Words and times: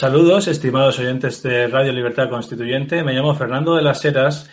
Saludos, 0.00 0.48
estimados 0.48 0.98
oyentes 0.98 1.42
de 1.42 1.66
Radio 1.66 1.92
Libertad 1.92 2.30
Constituyente. 2.30 3.04
Me 3.04 3.12
llamo 3.12 3.34
Fernando 3.34 3.76
de 3.76 3.82
las 3.82 4.02
Heras 4.02 4.48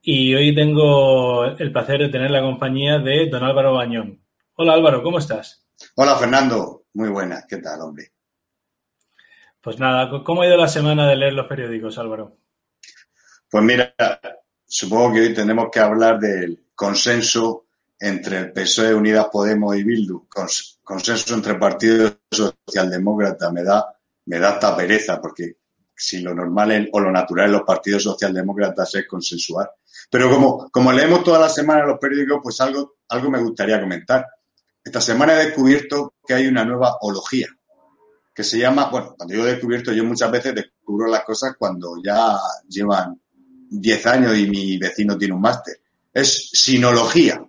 y 0.00 0.32
hoy 0.32 0.54
tengo 0.54 1.44
el 1.44 1.72
placer 1.72 1.98
de 1.98 2.08
tener 2.08 2.30
la 2.30 2.40
compañía 2.40 3.00
de 3.00 3.28
don 3.28 3.42
Álvaro 3.42 3.72
Bañón. 3.72 4.22
Hola 4.54 4.74
Álvaro, 4.74 5.02
¿cómo 5.02 5.18
estás? 5.18 5.66
Hola 5.96 6.14
Fernando, 6.14 6.84
muy 6.94 7.08
buenas. 7.08 7.46
¿Qué 7.48 7.56
tal, 7.56 7.80
hombre? 7.80 8.12
Pues 9.60 9.76
nada, 9.80 10.08
¿cómo 10.22 10.42
ha 10.42 10.46
ido 10.46 10.56
la 10.56 10.68
semana 10.68 11.08
de 11.08 11.16
leer 11.16 11.32
los 11.32 11.48
periódicos, 11.48 11.98
Álvaro? 11.98 12.36
Pues 13.50 13.64
mira, 13.64 13.92
supongo 14.64 15.14
que 15.14 15.20
hoy 15.22 15.34
tenemos 15.34 15.66
que 15.72 15.80
hablar 15.80 16.20
del 16.20 16.66
consenso 16.76 17.66
entre 17.98 18.38
el 18.38 18.52
PSOE, 18.52 18.94
Unidas 18.94 19.26
Podemos 19.32 19.76
y 19.76 19.82
Bildu, 19.82 20.28
consenso 20.84 21.34
entre 21.34 21.56
partidos 21.56 22.18
socialdemócrata, 22.30 23.50
me 23.50 23.64
da 23.64 23.91
me 24.26 24.38
da 24.38 24.54
esta 24.54 24.76
pereza, 24.76 25.20
porque 25.20 25.56
si 25.94 26.20
lo 26.20 26.34
normal 26.34 26.88
o 26.92 27.00
lo 27.00 27.12
natural 27.12 27.46
en 27.46 27.52
los 27.52 27.62
partidos 27.62 28.02
socialdemócratas 28.02 28.94
es 28.96 29.06
consensuar. 29.06 29.70
Pero 30.10 30.30
como, 30.30 30.70
como 30.70 30.92
leemos 30.92 31.22
toda 31.22 31.38
la 31.38 31.48
semana 31.48 31.86
los 31.86 31.98
periódicos, 31.98 32.40
pues 32.42 32.60
algo, 32.60 32.96
algo 33.08 33.30
me 33.30 33.40
gustaría 33.40 33.80
comentar. 33.80 34.26
Esta 34.82 35.00
semana 35.00 35.34
he 35.34 35.46
descubierto 35.46 36.14
que 36.26 36.34
hay 36.34 36.46
una 36.46 36.64
nueva 36.64 36.96
ología, 37.02 37.46
que 38.34 38.42
se 38.42 38.58
llama, 38.58 38.88
bueno, 38.90 39.14
cuando 39.16 39.34
yo 39.34 39.46
he 39.46 39.52
descubierto, 39.52 39.92
yo 39.92 40.04
muchas 40.04 40.30
veces 40.30 40.54
descubro 40.54 41.06
las 41.06 41.24
cosas 41.24 41.54
cuando 41.56 41.94
ya 42.04 42.36
llevan 42.68 43.20
10 43.70 44.06
años 44.06 44.36
y 44.36 44.48
mi 44.48 44.78
vecino 44.78 45.16
tiene 45.16 45.34
un 45.34 45.40
máster. 45.40 45.80
Es 46.12 46.50
sinología, 46.52 47.46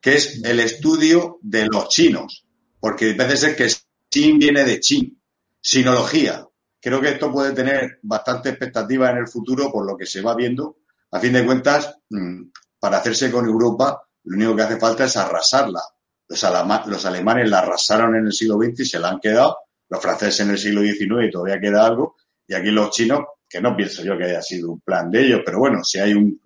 que 0.00 0.14
es 0.14 0.42
el 0.42 0.60
estudio 0.60 1.38
de 1.42 1.66
los 1.66 1.88
chinos, 1.88 2.46
porque 2.80 3.10
a 3.18 3.24
veces 3.24 3.40
ser 3.40 3.56
que 3.56 3.68
chin 4.10 4.38
viene 4.38 4.64
de 4.64 4.80
chin, 4.80 5.21
Sinología. 5.62 6.44
Creo 6.80 7.00
que 7.00 7.10
esto 7.10 7.30
puede 7.30 7.52
tener 7.52 8.00
bastante 8.02 8.48
expectativa 8.48 9.10
en 9.10 9.18
el 9.18 9.28
futuro 9.28 9.70
por 9.70 9.86
lo 9.86 9.96
que 9.96 10.06
se 10.06 10.20
va 10.20 10.34
viendo. 10.34 10.78
A 11.12 11.20
fin 11.20 11.32
de 11.32 11.46
cuentas, 11.46 11.98
mm, 12.10 12.42
para 12.80 12.98
hacerse 12.98 13.30
con 13.30 13.46
Europa, 13.46 14.02
lo 14.24 14.36
único 14.36 14.56
que 14.56 14.62
hace 14.62 14.76
falta 14.78 15.04
es 15.04 15.16
arrasarla. 15.16 15.80
Los, 16.28 16.44
los 16.86 17.06
alemanes 17.06 17.48
la 17.48 17.60
arrasaron 17.60 18.16
en 18.16 18.26
el 18.26 18.32
siglo 18.32 18.56
XX 18.56 18.80
y 18.80 18.86
se 18.86 18.98
la 18.98 19.10
han 19.10 19.20
quedado. 19.20 19.56
Los 19.88 20.02
franceses 20.02 20.40
en 20.40 20.50
el 20.50 20.58
siglo 20.58 20.80
XIX 20.80 21.28
y 21.28 21.30
todavía 21.30 21.60
queda 21.60 21.86
algo. 21.86 22.16
Y 22.48 22.54
aquí 22.54 22.72
los 22.72 22.90
chinos, 22.90 23.20
que 23.48 23.60
no 23.60 23.76
pienso 23.76 24.02
yo 24.02 24.18
que 24.18 24.24
haya 24.24 24.42
sido 24.42 24.72
un 24.72 24.80
plan 24.80 25.10
de 25.12 25.26
ellos, 25.26 25.42
pero 25.44 25.60
bueno, 25.60 25.84
si 25.84 26.00
hay 26.00 26.14
un, 26.14 26.40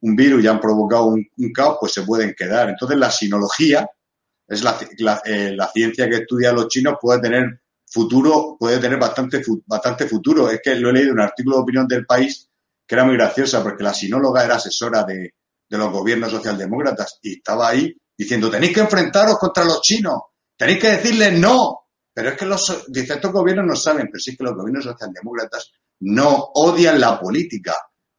virus 0.00 0.44
y 0.44 0.48
han 0.48 0.60
provocado 0.60 1.06
un, 1.06 1.52
caos, 1.54 1.78
pues 1.80 1.92
se 1.92 2.02
pueden 2.02 2.34
quedar. 2.36 2.68
Entonces, 2.68 2.98
la 2.98 3.10
sinología 3.10 3.88
es 4.46 4.62
la, 4.62 5.22
eh, 5.24 5.54
la 5.56 5.68
ciencia 5.68 6.10
que 6.10 6.16
estudia 6.16 6.52
los 6.52 6.68
chinos, 6.68 6.96
puede 7.00 7.22
tener 7.22 7.61
futuro, 7.92 8.56
puede 8.58 8.78
tener 8.78 8.98
bastante, 8.98 9.42
bastante 9.66 10.08
futuro. 10.08 10.50
Es 10.50 10.60
que 10.62 10.74
lo 10.76 10.90
he 10.90 10.92
leído 10.92 11.10
en 11.10 11.14
un 11.14 11.20
artículo 11.20 11.56
de 11.56 11.62
opinión 11.62 11.86
del 11.86 12.06
país 12.06 12.48
que 12.86 12.94
era 12.94 13.04
muy 13.04 13.16
graciosa 13.16 13.62
porque 13.62 13.84
la 13.84 13.94
sinóloga 13.94 14.44
era 14.44 14.56
asesora 14.56 15.04
de, 15.04 15.34
los 15.68 15.90
gobiernos 15.90 16.30
socialdemócratas 16.30 17.18
y 17.22 17.36
estaba 17.38 17.70
ahí 17.70 17.96
diciendo 18.14 18.50
tenéis 18.50 18.74
que 18.74 18.80
enfrentaros 18.80 19.38
contra 19.38 19.64
los 19.64 19.80
chinos, 19.80 20.20
tenéis 20.54 20.78
que 20.78 20.88
decirles 20.88 21.38
no. 21.38 21.78
Pero 22.12 22.28
es 22.28 22.36
que 22.36 22.44
los 22.44 22.84
dice, 22.88 23.14
estos 23.14 23.32
gobiernos 23.32 23.64
no 23.64 23.74
saben, 23.74 24.08
pero 24.12 24.18
sí 24.18 24.36
que 24.36 24.44
los 24.44 24.54
gobiernos 24.54 24.84
socialdemócratas 24.84 25.72
no 26.00 26.50
odian 26.56 27.00
la 27.00 27.18
política, 27.18 27.74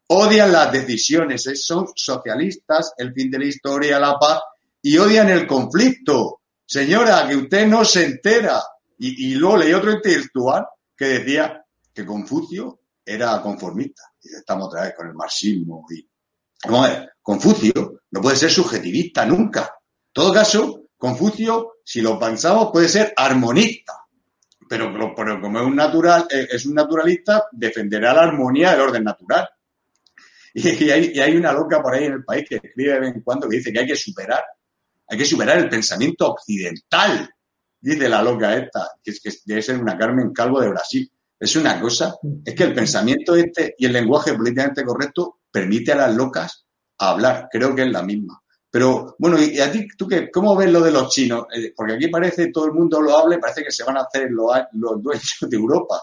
odian 0.07 0.51
las 0.51 0.71
decisiones, 0.71 1.43
son 1.63 1.85
socialistas, 1.95 2.93
el 2.97 3.13
fin 3.13 3.29
de 3.29 3.37
la 3.37 3.45
historia, 3.45 3.99
la 3.99 4.17
paz, 4.17 4.39
y 4.81 4.97
odian 4.97 5.29
el 5.29 5.45
conflicto. 5.45 6.41
Señora, 6.65 7.27
que 7.27 7.35
usted 7.35 7.67
no 7.67 7.85
se 7.85 8.05
entera. 8.05 8.59
Y, 9.05 9.35
luego 9.35 9.57
leí 9.57 9.73
otro 9.73 9.91
intelectual 9.91 10.65
que 10.95 11.05
decía 11.05 11.61
que 11.93 12.05
Confucio 12.05 12.79
era 13.05 13.41
conformista. 13.41 14.03
Y 14.21 14.33
estamos 14.33 14.67
otra 14.67 14.83
vez 14.83 14.93
con 14.95 15.07
el 15.07 15.13
marxismo. 15.13 15.85
Y, 15.91 16.07
Confucio 17.21 18.01
no 18.11 18.21
puede 18.21 18.37
ser 18.37 18.49
subjetivista 18.49 19.25
nunca. 19.25 19.61
En 19.61 20.13
todo 20.13 20.33
caso, 20.33 20.85
Confucio, 20.97 21.73
si 21.83 22.01
lo 22.01 22.17
pensamos, 22.17 22.69
puede 22.71 22.87
ser 22.87 23.13
armonista. 23.17 23.93
Pero, 24.69 24.93
pero, 25.13 25.41
como 25.41 25.59
es 25.59 25.65
un, 25.65 25.75
natural, 25.75 26.25
eh, 26.31 26.47
es 26.51 26.65
un 26.65 26.73
naturalista, 26.73 27.47
defenderá 27.51 28.13
la 28.13 28.23
armonía 28.23 28.71
del 28.71 28.81
orden 28.81 29.03
natural. 29.03 29.49
Y, 30.53 30.89
hay, 30.89 31.11
y, 31.13 31.19
hay, 31.19 31.35
una 31.35 31.51
loca 31.51 31.81
por 31.81 31.93
ahí 31.93 32.05
en 32.05 32.13
el 32.13 32.23
país 32.23 32.45
que 32.47 32.55
escribe 32.55 32.93
de 32.93 32.99
vez 32.99 33.15
en 33.15 33.21
cuando 33.21 33.49
que 33.49 33.57
dice 33.57 33.73
que 33.73 33.79
hay 33.79 33.87
que 33.87 33.95
superar, 33.95 34.43
hay 35.09 35.17
que 35.17 35.25
superar 35.25 35.57
el 35.57 35.67
pensamiento 35.67 36.31
occidental 36.31 37.32
dice 37.83 38.07
la 38.07 38.23
loca 38.23 38.55
esta, 38.55 38.89
que 39.03 39.11
es 39.11 39.21
que 39.21 39.31
debe 39.45 39.61
ser 39.61 39.77
una 39.77 39.97
Carmen 39.97 40.31
Calvo 40.31 40.61
de 40.61 40.69
Brasil. 40.69 41.11
Es 41.39 41.55
una 41.57 41.79
cosa, 41.81 42.15
es 42.45 42.55
que 42.55 42.63
el 42.63 42.73
pensamiento 42.73 43.35
este 43.35 43.75
y 43.77 43.85
el 43.85 43.93
lenguaje 43.93 44.33
políticamente 44.33 44.85
correcto 44.85 45.39
permite 45.51 45.91
a 45.91 45.97
las 45.97 46.15
locas 46.15 46.65
hablar. 46.97 47.49
Creo 47.51 47.75
que 47.75 47.83
es 47.83 47.91
la 47.91 48.01
misma. 48.01 48.41
Pero 48.71 49.15
bueno, 49.19 49.37
¿y 49.39 49.59
a 49.59 49.71
ti 49.71 49.85
tú 49.97 50.07
qué, 50.07 50.31
cómo 50.31 50.55
ves 50.55 50.71
lo 50.71 50.81
de 50.81 50.91
los 50.91 51.09
chinos? 51.09 51.45
Eh, 51.55 51.73
porque 51.75 51.93
aquí 51.93 52.07
parece 52.07 52.49
todo 52.51 52.65
el 52.65 52.71
mundo 52.71 53.01
lo 53.01 53.17
habla 53.17 53.35
y 53.35 53.39
parece 53.39 53.63
que 53.63 53.71
se 53.71 53.83
van 53.83 53.97
a 53.97 54.01
hacer 54.01 54.31
los, 54.31 54.49
los 54.71 55.03
dueños 55.03 55.37
de 55.41 55.57
Europa. 55.57 56.01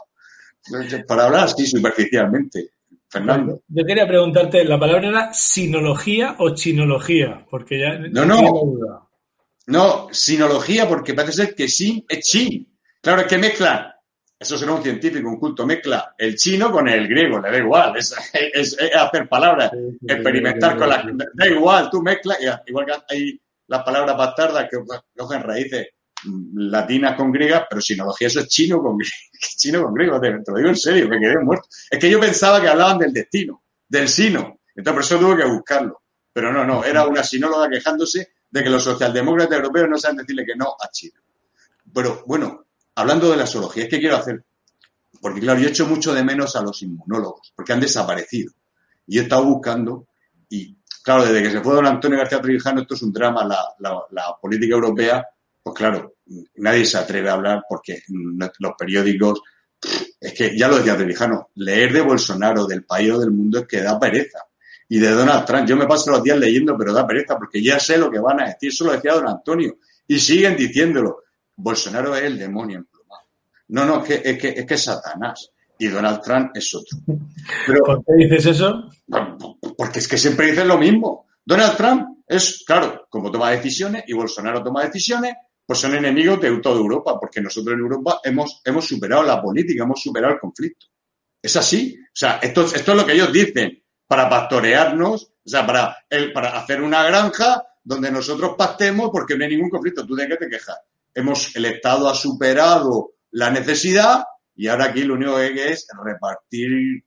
Para 1.08 1.24
hablar 1.24 1.44
así 1.44 1.66
superficialmente. 1.66 2.72
Fernando. 3.08 3.62
Yo 3.66 3.84
quería 3.84 4.06
preguntarte, 4.06 4.64
¿la 4.64 4.78
palabra 4.78 5.08
era 5.08 5.32
sinología 5.32 6.36
o 6.38 6.54
chinología? 6.54 7.44
Porque 7.50 7.80
ya. 7.80 7.98
No, 8.12 8.24
no. 8.24 9.09
No, 9.70 10.08
sinología, 10.10 10.88
porque 10.88 11.14
parece 11.14 11.44
ser 11.44 11.54
que 11.54 11.68
sin 11.68 12.04
es 12.08 12.20
chin. 12.26 12.76
Claro, 13.00 13.22
es 13.22 13.28
que 13.28 13.38
mezcla, 13.38 13.96
eso 14.36 14.58
será 14.58 14.72
un 14.72 14.82
científico, 14.82 15.28
un 15.28 15.38
culto, 15.38 15.64
mezcla 15.64 16.12
el 16.18 16.34
chino 16.34 16.72
con 16.72 16.88
el 16.88 17.06
griego, 17.06 17.40
le 17.40 17.52
da 17.52 17.58
igual, 17.58 17.96
es, 17.96 18.12
hacer 18.94 19.28
palabras, 19.28 19.70
experimentar 20.06 20.76
con 20.76 20.88
las... 20.88 21.04
Da 21.34 21.46
igual, 21.46 21.88
tú 21.88 22.02
mezclas, 22.02 22.38
igual 22.66 22.86
que 22.86 22.92
hay 23.08 23.40
las 23.68 23.84
palabras 23.84 24.16
bastardas 24.16 24.68
que 24.68 24.78
cogen 25.16 25.42
raíces 25.42 25.86
latinas 26.54 27.14
con 27.14 27.30
griegas, 27.30 27.64
pero 27.70 27.80
sinología 27.80 28.26
eso 28.26 28.40
es 28.40 28.48
chino 28.48 28.82
con, 28.82 28.98
chino 29.56 29.84
con 29.84 29.94
griego, 29.94 30.20
te, 30.20 30.30
lo 30.30 30.56
digo 30.56 30.68
en 30.68 30.76
serio, 30.76 31.08
me 31.08 31.20
quedé 31.20 31.38
muerto. 31.38 31.68
Es 31.88 31.98
que 31.98 32.10
yo 32.10 32.18
pensaba 32.18 32.60
que 32.60 32.68
hablaban 32.68 32.98
del 32.98 33.12
destino, 33.12 33.62
del 33.88 34.08
sino, 34.08 34.58
entonces 34.74 34.92
por 34.92 35.02
eso 35.02 35.18
tuve 35.18 35.42
que 35.42 35.48
buscarlo. 35.48 36.02
Pero 36.32 36.52
no, 36.52 36.64
no, 36.64 36.84
era 36.84 37.06
una 37.06 37.22
sinóloga 37.22 37.68
quejándose 37.68 38.32
de 38.50 38.62
que 38.62 38.70
los 38.70 38.82
socialdemócratas 38.82 39.58
europeos 39.58 39.88
no 39.88 39.98
saben 39.98 40.18
decirle 40.18 40.44
que 40.44 40.56
no 40.56 40.74
a 40.80 40.90
China. 40.90 41.20
Pero 41.92 42.24
bueno, 42.26 42.66
hablando 42.94 43.30
de 43.30 43.36
la 43.36 43.46
zoología, 43.46 43.84
es 43.84 43.88
que 43.88 44.00
quiero 44.00 44.16
hacer, 44.16 44.44
porque 45.20 45.40
claro, 45.40 45.60
yo 45.60 45.68
he 45.68 45.70
hecho 45.70 45.86
mucho 45.86 46.12
de 46.12 46.24
menos 46.24 46.56
a 46.56 46.62
los 46.62 46.82
inmunólogos, 46.82 47.52
porque 47.54 47.72
han 47.72 47.80
desaparecido. 47.80 48.52
Y 49.06 49.18
he 49.18 49.22
estado 49.22 49.44
buscando, 49.44 50.06
y 50.48 50.76
claro, 51.02 51.24
desde 51.24 51.42
que 51.42 51.50
se 51.50 51.60
fue 51.60 51.74
don 51.74 51.86
Antonio 51.86 52.18
García 52.18 52.40
Trevijano, 52.40 52.82
esto 52.82 52.94
es 52.94 53.02
un 53.02 53.12
drama, 53.12 53.46
la, 53.78 54.36
política 54.40 54.74
europea, 54.74 55.26
pues 55.62 55.76
claro, 55.76 56.14
nadie 56.56 56.84
se 56.84 56.98
atreve 56.98 57.28
a 57.28 57.34
hablar 57.34 57.64
porque 57.68 58.02
los 58.08 58.72
periódicos, 58.78 59.40
es 60.20 60.34
que 60.34 60.56
ya 60.56 60.68
lo 60.68 60.76
decía 60.76 60.96
Trevijano, 60.96 61.50
leer 61.56 61.92
de 61.92 62.00
Bolsonaro, 62.00 62.66
del 62.66 62.84
país 62.84 63.10
o 63.12 63.18
del 63.18 63.30
mundo 63.30 63.60
es 63.60 63.66
que 63.66 63.82
da 63.82 63.98
pereza 63.98 64.40
y 64.90 64.98
de 64.98 65.10
Donald 65.12 65.44
Trump. 65.46 65.68
Yo 65.68 65.76
me 65.76 65.86
paso 65.86 66.10
los 66.10 66.22
días 66.22 66.36
leyendo, 66.36 66.76
pero 66.76 66.92
da 66.92 67.06
pereza, 67.06 67.38
porque 67.38 67.62
ya 67.62 67.78
sé 67.78 67.96
lo 67.96 68.10
que 68.10 68.18
van 68.18 68.40
a 68.40 68.46
decir. 68.46 68.70
Eso 68.70 68.84
lo 68.84 68.92
decía 68.92 69.14
don 69.14 69.28
Antonio. 69.28 69.78
Y 70.06 70.18
siguen 70.18 70.56
diciéndolo. 70.56 71.22
Bolsonaro 71.56 72.16
es 72.16 72.24
el 72.24 72.36
demonio 72.36 72.78
emplumado. 72.78 73.22
No, 73.68 73.84
no, 73.84 74.02
es 74.02 74.08
que 74.08 74.30
es, 74.30 74.38
que, 74.38 74.48
es, 74.48 74.66
que 74.66 74.76
Satanás. 74.76 75.52
Y 75.78 75.86
Donald 75.86 76.20
Trump 76.20 76.50
es 76.54 76.74
otro. 76.74 76.98
¿Por 77.06 78.04
qué 78.04 78.12
dices 78.16 78.46
eso? 78.46 78.90
Porque 79.78 80.00
es 80.00 80.08
que 80.08 80.18
siempre 80.18 80.46
dicen 80.46 80.66
lo 80.66 80.76
mismo. 80.76 81.26
Donald 81.44 81.76
Trump 81.76 82.24
es, 82.26 82.64
claro, 82.66 83.06
como 83.08 83.30
toma 83.30 83.50
decisiones 83.50 84.02
y 84.08 84.12
Bolsonaro 84.12 84.60
toma 84.60 84.84
decisiones, 84.84 85.34
pues 85.64 85.78
son 85.78 85.94
enemigos 85.94 86.40
de 86.40 86.50
toda 86.58 86.76
Europa, 86.76 87.16
porque 87.20 87.40
nosotros 87.40 87.74
en 87.74 87.80
Europa 87.80 88.20
hemos, 88.24 88.60
hemos 88.64 88.88
superado 88.88 89.22
la 89.22 89.40
política, 89.40 89.84
hemos 89.84 90.02
superado 90.02 90.34
el 90.34 90.40
conflicto. 90.40 90.86
Es 91.40 91.54
así. 91.54 91.96
O 91.96 92.12
sea, 92.12 92.40
esto, 92.42 92.62
esto 92.62 92.90
es 92.90 92.96
lo 92.96 93.06
que 93.06 93.12
ellos 93.12 93.32
dicen, 93.32 93.79
para 94.10 94.28
pastorearnos, 94.28 95.22
o 95.22 95.48
sea, 95.48 95.64
para, 95.64 95.96
hacer 96.58 96.82
una 96.82 97.04
granja 97.04 97.62
donde 97.84 98.10
nosotros 98.10 98.56
pastemos 98.58 99.08
porque 99.12 99.36
no 99.36 99.44
hay 99.44 99.52
ningún 99.52 99.70
conflicto. 99.70 100.04
¿Tú 100.04 100.16
de 100.16 100.26
qué 100.26 100.36
te 100.36 100.48
quejas? 100.48 100.78
Hemos, 101.14 101.54
el 101.54 101.66
Estado 101.66 102.08
ha 102.08 102.14
superado 102.16 103.12
la 103.30 103.50
necesidad 103.50 104.24
y 104.56 104.66
ahora 104.66 104.86
aquí 104.86 105.04
lo 105.04 105.14
único 105.14 105.36
que 105.36 105.70
es 105.70 105.86
repartir, 106.04 107.04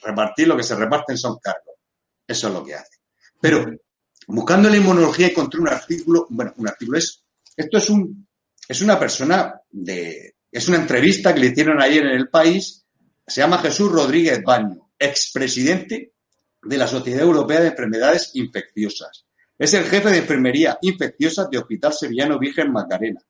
repartir 0.00 0.46
lo 0.46 0.56
que 0.56 0.62
se 0.62 0.76
reparten 0.76 1.18
son 1.18 1.40
cargos. 1.42 1.74
Eso 2.24 2.46
es 2.46 2.54
lo 2.54 2.64
que 2.64 2.76
hace. 2.76 2.98
Pero 3.40 3.66
buscando 4.28 4.70
la 4.70 4.76
inmunología 4.76 5.26
encontré 5.26 5.58
un 5.58 5.68
artículo, 5.68 6.28
bueno, 6.30 6.54
un 6.56 6.68
artículo 6.68 6.98
es, 6.98 7.24
esto 7.56 7.78
es 7.78 7.90
un, 7.90 8.28
es 8.68 8.80
una 8.80 8.96
persona 8.96 9.60
de, 9.72 10.36
es 10.52 10.68
una 10.68 10.76
entrevista 10.76 11.34
que 11.34 11.40
le 11.40 11.46
hicieron 11.46 11.82
ayer 11.82 12.06
en 12.06 12.14
el 12.14 12.28
país, 12.28 12.86
se 13.26 13.40
llama 13.40 13.58
Jesús 13.58 13.90
Rodríguez 13.90 14.40
Baño, 14.44 14.92
expresidente 14.96 16.13
de 16.64 16.78
la 16.78 16.86
Sociedad 16.86 17.22
Europea 17.22 17.60
de 17.60 17.68
Enfermedades 17.68 18.30
Infecciosas. 18.34 19.26
Es 19.58 19.74
el 19.74 19.84
jefe 19.84 20.10
de 20.10 20.18
enfermería 20.18 20.78
infecciosa 20.82 21.46
de 21.50 21.58
Hospital 21.58 21.92
Sevillano 21.92 22.38
Virgen 22.38 22.72
Macarena. 22.72 23.20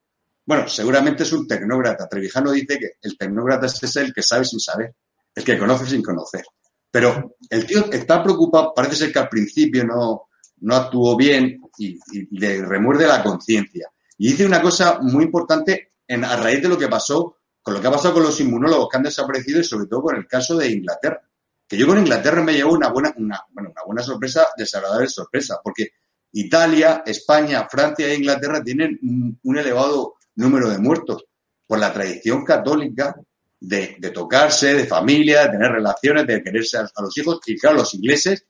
Bueno, 0.47 0.69
seguramente 0.69 1.23
es 1.23 1.33
un 1.33 1.47
tecnócrata. 1.47 2.09
Trevijano 2.09 2.53
dice 2.53 2.79
que 2.79 2.91
el 3.03 3.17
tecnócrata 3.17 3.67
es 3.67 3.97
el 3.97 4.13
que 4.13 4.23
sabe 4.23 4.45
sin 4.45 4.61
saber, 4.61 4.95
el 5.35 5.45
que 5.45 5.59
conoce 5.59 5.87
sin 5.87 6.03
conocer. 6.03 6.45
Pero 6.91 7.37
el 7.51 7.67
tío 7.67 7.91
está 7.91 8.23
preocupado, 8.23 8.73
parece 8.75 8.97
ser 8.97 9.13
que 9.13 9.19
al 9.19 9.29
principio 9.29 9.85
no, 9.85 10.29
no 10.61 10.77
actuó 10.77 11.17
bien 11.17 11.61
y, 11.79 11.99
le 12.39 12.65
remuerde 12.65 13.07
la 13.07 13.23
conciencia. 13.23 13.89
Y 14.17 14.29
dice 14.29 14.47
una 14.47 14.63
cosa 14.63 15.01
muy 15.01 15.25
importante 15.25 15.95
en, 16.07 16.25
a 16.25 16.37
raíz 16.37 16.63
de 16.63 16.69
lo 16.69 16.79
que 16.79 16.89
pasó, 16.89 17.39
con 17.63 17.75
lo 17.75 17.81
que 17.81 17.87
ha 17.89 17.91
pasado 17.91 18.15
con 18.15 18.23
los 18.23 18.39
inmunólogos 18.41 18.89
que 18.89 18.97
han 18.97 19.03
desaparecido 19.03 19.61
y 19.61 19.65
sobre 19.65 19.87
todo 19.87 20.03
con 20.03 20.17
el 20.17 20.27
caso 20.27 20.57
de 20.57 20.71
Inglaterra. 20.71 21.21
Que 21.67 21.77
yo 21.77 21.87
con 21.87 21.99
Inglaterra 21.99 22.43
me 22.43 22.53
llevo 22.53 22.73
una 22.73 22.89
buena, 22.89 23.15
una, 23.17 23.43
bueno, 23.51 23.71
una 23.71 23.83
buena 23.87 24.03
sorpresa, 24.03 24.49
desagradable 24.57 25.09
sorpresa, 25.09 25.61
porque 25.63 25.91
Italia, 26.33 27.03
España, 27.07 27.67
Francia 27.71 28.07
e 28.07 28.17
Inglaterra 28.17 28.63
tienen 28.63 28.99
un, 29.43 29.59
elevado 29.59 30.15
número 30.37 30.69
de 30.69 30.79
muertos 30.79 31.25
por 31.67 31.79
la 31.79 31.93
tradición 31.93 32.45
católica 32.45 33.15
de, 33.61 33.97
tocarse, 34.13 34.75
de 34.75 34.87
familia, 34.87 35.45
de 35.45 35.53
tener 35.53 35.73
relaciones, 35.73 36.27
de 36.27 36.43
quererse 36.43 36.79
a, 36.79 36.89
los 37.01 37.17
hijos. 37.17 37.41
Y 37.47 37.57
claro, 37.57 37.77
los 37.77 37.95
ingleses 37.95 38.47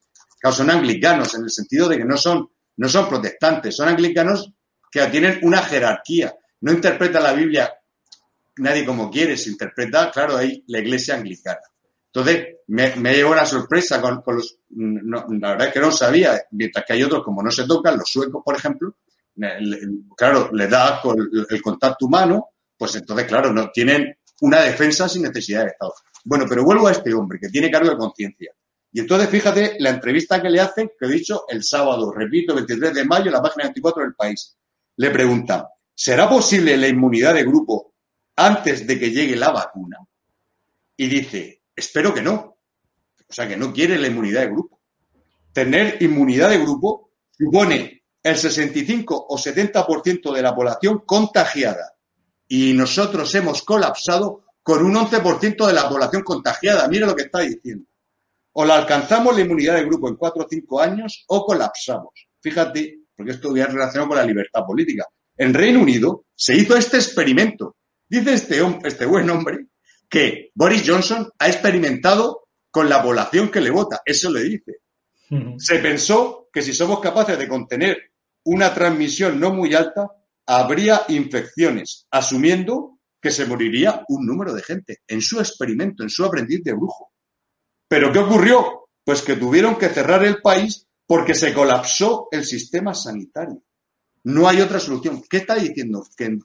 son 0.51 0.71
anglicanos 0.71 1.35
en 1.35 1.45
el 1.45 1.51
sentido 1.51 1.89
de 1.89 1.99
que 1.99 2.05
no 2.05 2.17
son, 2.17 2.49
no 2.77 2.89
son 2.89 3.09
protestantes, 3.09 3.77
son 3.77 3.89
anglicanos 3.89 4.51
que 4.91 5.07
tienen 5.07 5.39
una 5.43 5.63
jerarquía. 5.63 6.35
No 6.61 6.73
interpreta 6.73 7.21
la 7.21 7.33
Biblia 7.33 7.73
nadie 8.57 8.85
como 8.85 9.11
quiere, 9.11 9.37
se 9.37 9.51
interpreta, 9.51 10.11
claro, 10.11 10.37
ahí 10.37 10.65
la 10.69 10.79
iglesia 10.79 11.15
anglicana. 11.15 11.61
Entonces, 12.15 12.59
me, 12.69 12.95
me 12.95 13.13
llevó 13.13 13.33
una 13.33 13.45
sorpresa 13.45 14.01
con, 14.01 14.23
los, 14.25 14.59
la 14.71 15.51
verdad 15.51 15.67
es 15.67 15.73
que 15.73 15.81
no 15.81 15.91
sabía, 15.91 16.41
mientras 16.53 16.85
que 16.85 16.93
hay 16.93 17.03
otros 17.03 17.25
como 17.25 17.43
no 17.43 17.51
se 17.51 17.67
tocan, 17.67 17.99
los 17.99 18.09
suecos, 18.09 18.41
por 18.45 18.55
ejemplo, 18.55 18.95
claro, 20.17 20.49
le 20.53 20.69
da 20.69 21.03
el, 21.51 21.61
contacto 21.61 22.07
humano, 22.07 22.51
pues 22.79 22.95
entonces, 22.95 23.27
claro, 23.27 23.53
no 23.53 23.69
tienen 23.73 24.17
una 24.43 24.61
defensa 24.61 25.09
sin 25.09 25.23
necesidad 25.23 25.63
de 25.63 25.71
Estado. 25.71 25.93
Bueno, 26.25 26.47
pero 26.49 26.63
vuelvo 26.63 26.87
a 26.87 26.93
este 26.93 27.13
hombre 27.13 27.41
que 27.41 27.49
tiene 27.49 27.69
cargo 27.69 27.91
de 27.91 27.97
conciencia. 27.97 28.53
Y 28.93 29.01
entonces, 29.01 29.29
fíjate 29.29 29.77
la 29.81 29.91
entrevista 29.91 30.41
que 30.41 30.51
le 30.51 30.61
hacen, 30.61 30.93
que 30.97 31.07
he 31.07 31.11
dicho 31.11 31.47
el 31.49 31.65
sábado, 31.65 32.13
repito, 32.13 32.55
23 32.55 32.95
de 32.95 33.05
mayo, 33.05 33.27
en 33.27 33.33
la 33.33 33.43
página 33.43 33.65
24 33.65 34.05
del 34.05 34.15
país. 34.15 34.57
Le 34.99 35.11
preguntan, 35.11 35.65
¿será 35.93 36.29
posible 36.29 36.77
la 36.77 36.87
inmunidad 36.87 37.35
de 37.35 37.43
grupo 37.43 37.95
antes 38.37 38.87
de 38.87 39.01
que 39.01 39.11
llegue 39.11 39.35
la 39.35 39.51
vacuna? 39.51 39.99
Y 40.97 41.09
dice, 41.09 41.64
espero 41.75 42.13
que 42.13 42.23
no. 42.23 42.59
O 43.29 43.33
sea, 43.33 43.49
que 43.49 43.57
no 43.57 43.73
quiere 43.73 43.99
la 43.99 44.09
inmunidad 44.09 44.43
de 44.43 44.49
grupo. 44.49 44.81
Tener 45.53 46.03
inmunidad 46.03 46.51
de 46.51 46.59
grupo 46.59 47.11
supone 47.31 48.05
el 48.23 48.37
65 48.37 49.27
o 49.29 49.37
70% 49.37 50.33
de 50.33 50.43
la 50.43 50.55
población 50.55 51.03
contagiada. 51.05 51.95
Y 52.49 52.73
nosotros 52.75 53.35
hemos 53.35 53.63
colapsado 53.63 54.45
con 54.63 54.85
un 54.85 54.95
11% 54.95 55.67
de 55.67 55.73
la 55.73 55.89
población 55.89 56.23
contagiada. 56.23 56.89
Mire 56.89 57.07
lo 57.07 57.15
que 57.15 57.23
está 57.23 57.41
diciendo. 57.41 57.87
O 58.53 58.65
la 58.65 58.77
alcanzamos 58.77 59.35
la 59.35 59.43
inmunidad 59.43 59.75
de 59.75 59.85
grupo 59.85 60.09
en 60.09 60.17
cuatro 60.17 60.45
o 60.45 60.49
cinco 60.49 60.81
años 60.81 61.25
o 61.29 61.45
colapsamos. 61.45 62.29
Fíjate, 62.41 63.01
porque 63.17 63.33
esto 63.33 63.53
viene 63.53 63.71
relacionado 63.71 64.09
con 64.09 64.19
la 64.19 64.25
libertad 64.25 64.65
política. 64.67 65.07
En 65.37 65.53
Reino 65.53 65.81
Unido 65.81 66.27
se 66.35 66.57
hizo 66.57 66.77
este 66.77 66.99
experimento. 66.99 67.77
Dice 68.09 68.35
este, 68.35 68.63
este 68.85 69.07
buen 69.07 69.29
hombre 69.29 69.67
que 70.15 70.53
Boris 70.55 70.85
Johnson 70.87 71.29
ha 71.41 71.49
experimentado 71.49 72.47
con 72.71 72.89
la 72.89 73.03
población 73.03 73.51
que 73.51 73.61
le 73.61 73.71
vota. 73.71 74.01
Eso 74.07 74.31
le 74.31 74.45
dice. 74.45 74.77
Se 75.59 75.81
pensó 75.81 76.49
que 76.53 76.63
si 76.63 76.73
somos 76.73 77.01
capaces 77.01 77.37
de 77.37 77.49
contener 77.49 78.13
una 78.45 78.73
transmisión 78.73 79.41
no 79.41 79.53
muy 79.53 79.75
alta, 79.75 80.07
habría 80.47 81.03
infecciones, 81.09 82.07
asumiendo 82.13 83.01
que 83.21 83.33
se 83.33 83.45
moriría 83.45 84.05
un 84.07 84.25
número 84.25 84.55
de 84.55 84.63
gente 84.63 84.99
en 85.09 85.21
su 85.21 85.41
experimento, 85.41 86.05
en 86.05 86.11
su 86.11 86.25
aprendiz 86.25 86.63
de 86.63 86.75
brujo. 86.75 87.11
Pero 87.89 88.13
¿qué 88.13 88.21
ocurrió? 88.21 88.91
Pues 89.03 89.21
que 89.21 89.35
tuvieron 89.35 89.77
que 89.77 89.89
cerrar 89.89 90.25
el 90.25 90.41
país 90.41 90.87
porque 91.09 91.35
se 91.35 91.53
colapsó 91.53 92.29
el 92.31 92.45
sistema 92.45 92.95
sanitario. 92.95 93.65
No 94.23 94.47
hay 94.47 94.61
otra 94.61 94.79
solución. 94.79 95.25
¿Qué 95.29 95.39
está 95.39 95.57
diciendo? 95.57 96.07
Que 96.17 96.27
en 96.27 96.41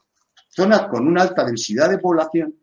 zonas 0.50 0.88
con 0.88 1.08
una 1.08 1.22
alta 1.22 1.46
densidad 1.46 1.92
de 1.92 2.00
población 2.00 2.56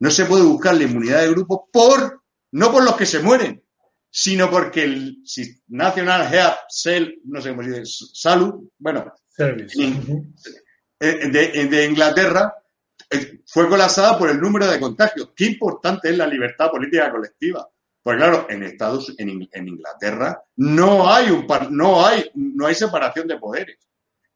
no 0.00 0.10
se 0.10 0.24
puede 0.24 0.42
buscar 0.42 0.74
la 0.74 0.84
inmunidad 0.84 1.20
de 1.20 1.30
grupo 1.30 1.68
por, 1.72 2.22
no 2.52 2.72
por 2.72 2.82
los 2.82 2.96
que 2.96 3.06
se 3.06 3.20
mueren, 3.20 3.62
sino 4.10 4.50
porque 4.50 4.84
el 4.84 5.22
National 5.68 6.34
Health 6.34 6.58
Cell, 6.68 7.20
no 7.24 7.40
sé 7.40 7.50
cómo 7.50 7.62
se 7.62 7.80
dice, 7.80 8.06
Salud, 8.12 8.68
bueno, 8.78 9.12
de, 10.98 11.66
de 11.68 11.84
Inglaterra, 11.86 12.54
eh, 13.10 13.40
fue 13.46 13.68
colapsada 13.68 14.18
por 14.18 14.30
el 14.30 14.40
número 14.40 14.66
de 14.66 14.78
contagios. 14.78 15.30
Qué 15.34 15.46
importante 15.46 16.10
es 16.10 16.16
la 16.16 16.26
libertad 16.26 16.70
política 16.70 17.10
colectiva. 17.10 17.68
Pues 18.02 18.16
claro, 18.16 18.46
en 18.48 18.62
Estados, 18.62 19.14
en, 19.18 19.48
en 19.52 19.68
Inglaterra 19.68 20.42
no 20.56 21.12
hay 21.12 21.30
un 21.30 21.46
no 21.70 22.06
hay 22.06 22.30
no 22.34 22.66
hay 22.66 22.74
separación 22.74 23.28
de 23.28 23.38
poderes. 23.38 23.78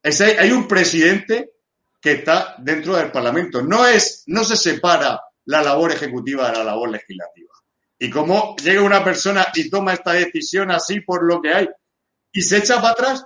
hay 0.03 0.51
un 0.51 0.67
presidente 0.67 1.53
que 1.99 2.11
está 2.13 2.55
dentro 2.59 2.95
del 2.95 3.11
Parlamento. 3.11 3.63
No 3.63 3.85
es 3.87 4.23
no 4.27 4.43
se 4.43 4.55
separa 4.55 5.19
la 5.45 5.61
labor 5.61 5.91
ejecutiva 5.91 6.49
de 6.49 6.57
la 6.57 6.63
labor 6.63 6.89
legislativa. 6.89 7.53
Y 7.97 8.09
como 8.09 8.55
llega 8.57 8.81
una 8.81 9.03
persona 9.03 9.47
y 9.53 9.69
toma 9.69 9.93
esta 9.93 10.13
decisión 10.13 10.71
así 10.71 11.01
por 11.01 11.23
lo 11.23 11.41
que 11.41 11.53
hay 11.53 11.69
y 12.31 12.41
se 12.41 12.57
echa 12.57 12.75
para 12.75 12.91
atrás 12.91 13.25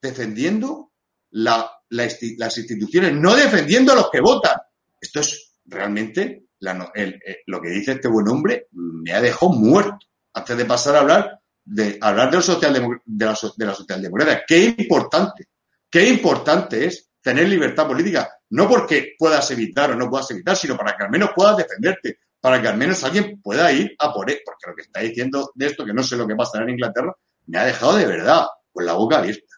defendiendo 0.00 0.92
la, 1.30 1.70
las 1.90 2.58
instituciones, 2.58 3.12
no 3.14 3.36
defendiendo 3.36 3.92
a 3.92 3.96
los 3.96 4.10
que 4.10 4.20
votan. 4.20 4.58
Esto 5.00 5.20
es 5.20 5.60
realmente 5.64 6.46
eh, 6.94 7.42
lo 7.46 7.60
que 7.60 7.68
dice 7.70 7.92
este 7.92 8.08
buen 8.08 8.28
hombre 8.28 8.68
me 8.72 9.12
ha 9.12 9.20
dejado 9.20 9.52
muerto 9.52 10.06
antes 10.32 10.56
de 10.56 10.64
pasar 10.64 10.96
a 10.96 11.00
hablar 11.00 11.42
de 11.64 11.98
hablar 12.00 12.30
de, 12.30 12.36
la, 12.36 13.38
de 13.56 13.66
la 13.66 13.74
socialdemocracia. 13.74 14.42
Qué 14.46 14.74
importante, 14.78 15.48
qué 15.90 16.08
importante 16.08 16.86
es 16.86 17.10
tener 17.20 17.48
libertad 17.48 17.86
política, 17.86 18.36
no 18.52 18.68
porque 18.68 19.14
puedas 19.18 19.50
evitar 19.50 19.90
o 19.90 19.96
no 19.96 20.10
puedas 20.10 20.30
evitar, 20.30 20.54
sino 20.56 20.76
para 20.76 20.94
que 20.94 21.04
al 21.04 21.10
menos 21.10 21.30
puedas 21.34 21.56
defenderte, 21.56 22.18
para 22.38 22.60
que 22.60 22.68
al 22.68 22.76
menos 22.76 23.02
alguien 23.02 23.40
pueda 23.40 23.72
ir 23.72 23.94
a 23.98 24.12
por 24.12 24.30
él, 24.30 24.40
porque 24.44 24.66
lo 24.68 24.76
que 24.76 24.82
está 24.82 25.00
diciendo 25.00 25.52
de 25.54 25.66
esto, 25.66 25.86
que 25.86 25.94
no 25.94 26.02
sé 26.02 26.16
lo 26.16 26.26
que 26.26 26.36
pasará 26.36 26.64
en 26.64 26.70
Inglaterra, 26.70 27.14
me 27.46 27.58
ha 27.58 27.64
dejado 27.64 27.96
de 27.96 28.06
verdad 28.06 28.44
con 28.70 28.84
la 28.84 28.92
boca 28.92 29.18
abierta. 29.18 29.56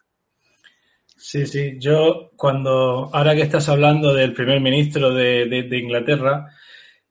Sí, 1.17 1.45
sí, 1.45 1.75
yo 1.77 2.31
cuando, 2.37 3.09
ahora 3.11 3.35
que 3.35 3.41
estás 3.41 3.67
hablando 3.67 4.13
del 4.13 4.33
primer 4.33 4.61
ministro 4.61 5.13
de, 5.13 5.45
de 5.45 5.77
Inglaterra, 5.77 6.47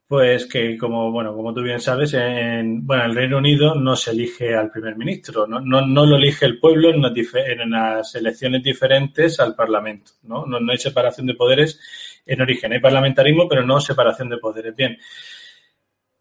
pues 0.07 0.47
que 0.47 0.77
como 0.77 1.11
bueno 1.11 1.35
como 1.35 1.55
tú 1.55 1.63
bien 1.63 1.81
sabes 1.81 2.13
en 2.15 2.87
bueno 2.87 3.05
el 3.05 3.15
Reino 3.15 3.39
Unido 3.39 3.75
no 3.75 3.97
se 3.97 4.11
elige 4.11 4.55
al 4.55 4.71
primer 4.71 4.97
ministro 4.97 5.47
no, 5.47 5.61
no, 5.61 5.87
no 5.87 6.05
lo 6.05 6.17
elige 6.17 6.45
el 6.45 6.59
pueblo 6.59 6.91
en 6.91 6.99
unas, 7.61 8.15
elecciones 8.15 8.63
diferentes 8.63 9.41
al 9.41 9.55
Parlamento 9.55 10.13
¿no? 10.25 10.45
¿no? 10.47 10.59
hay 10.71 10.79
separación 10.79 11.27
de 11.27 11.35
poderes 11.35 11.81
en 12.27 12.43
origen 12.43 12.73
hay 12.73 12.81
parlamentarismo 12.81 13.49
pero 13.49 13.65
no 13.65 13.81
separación 13.81 14.29
de 14.29 14.39
poderes 14.39 14.77
bien 14.77 14.99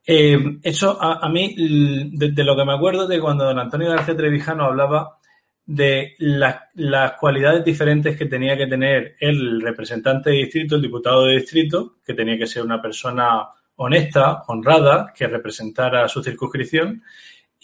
eh, 0.06 0.38
eso 0.64 0.98
a, 1.02 1.30
mí 1.30 1.56
de, 1.56 2.44
lo 2.44 2.58
que 2.58 2.66
me 2.66 2.74
acuerdo 2.74 3.08
de 3.08 3.20
cuando 3.22 3.46
don 3.46 3.60
Antonio 3.60 3.90
García 3.90 4.18
Trevijano 4.18 4.66
hablaba 4.66 5.18
de 5.66 6.16
las 6.20 7.14
cualidades 7.20 7.64
diferentes 7.64 8.18
que 8.18 8.26
tenía 8.26 8.58
que 8.58 8.68
tener 8.68 9.16
el 9.18 9.62
representante 9.62 10.30
de 10.30 10.38
distrito, 10.38 10.76
el 10.76 10.82
diputado 10.82 11.26
de 11.26 11.36
distrito, 11.36 11.96
que 12.06 12.14
tenía 12.14 12.38
que 12.38 12.48
ser 12.48 12.64
una 12.64 12.82
persona 12.82 13.48
honesta, 13.76 14.44
honrada, 14.48 15.14
que 15.16 15.28
representara 15.28 16.08
su 16.08 16.22
circunscripción 16.24 17.04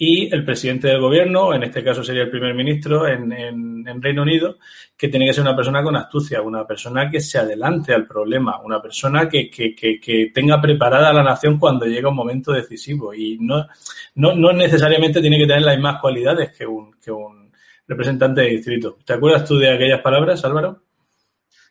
y 0.02 0.34
el 0.34 0.46
presidente 0.46 0.88
del 0.88 1.02
gobierno, 1.02 1.54
en 1.54 1.64
este 1.64 1.84
caso 1.84 2.06
sería 2.06 2.24
el 2.24 2.30
primer 2.30 2.56
ministro 2.56 3.06
en, 3.06 3.34
en, 3.34 4.02
Reino 4.02 4.22
Unido, 4.22 4.58
que 4.96 5.10
tiene 5.10 5.26
que 5.26 5.34
ser 5.34 5.42
una 5.42 5.58
persona 5.58 5.84
con 5.84 5.98
astucia, 5.98 6.42
una 6.42 6.66
persona 6.66 7.10
que 7.10 7.20
se 7.20 7.38
adelante 7.38 7.94
al 7.94 8.08
problema, 8.08 8.62
una 8.62 8.82
persona 8.82 9.28
que, 9.28 9.50
que, 9.50 9.76
que, 9.76 10.32
tenga 10.34 10.62
preparada 10.62 11.10
a 11.10 11.14
la 11.14 11.22
nación 11.22 11.60
cuando 11.60 11.86
llega 11.86 12.08
un 12.08 12.16
momento 12.16 12.54
decisivo 12.54 13.14
y 13.14 13.40
no, 13.42 13.68
no, 14.16 14.34
no 14.36 14.54
necesariamente 14.54 15.20
tiene 15.20 15.38
que 15.38 15.48
tener 15.48 15.64
las 15.64 15.76
mismas 15.76 16.00
cualidades 16.00 16.58
que 16.58 16.66
un, 16.66 16.94
que 16.94 17.12
un 17.12 17.52
representante 17.86 18.40
de 18.40 18.52
distrito. 18.52 19.00
¿Te 19.04 19.14
acuerdas 19.14 19.44
tú 19.44 19.58
de 19.58 19.70
aquellas 19.70 20.00
palabras, 20.00 20.46
Álvaro? 20.46 20.82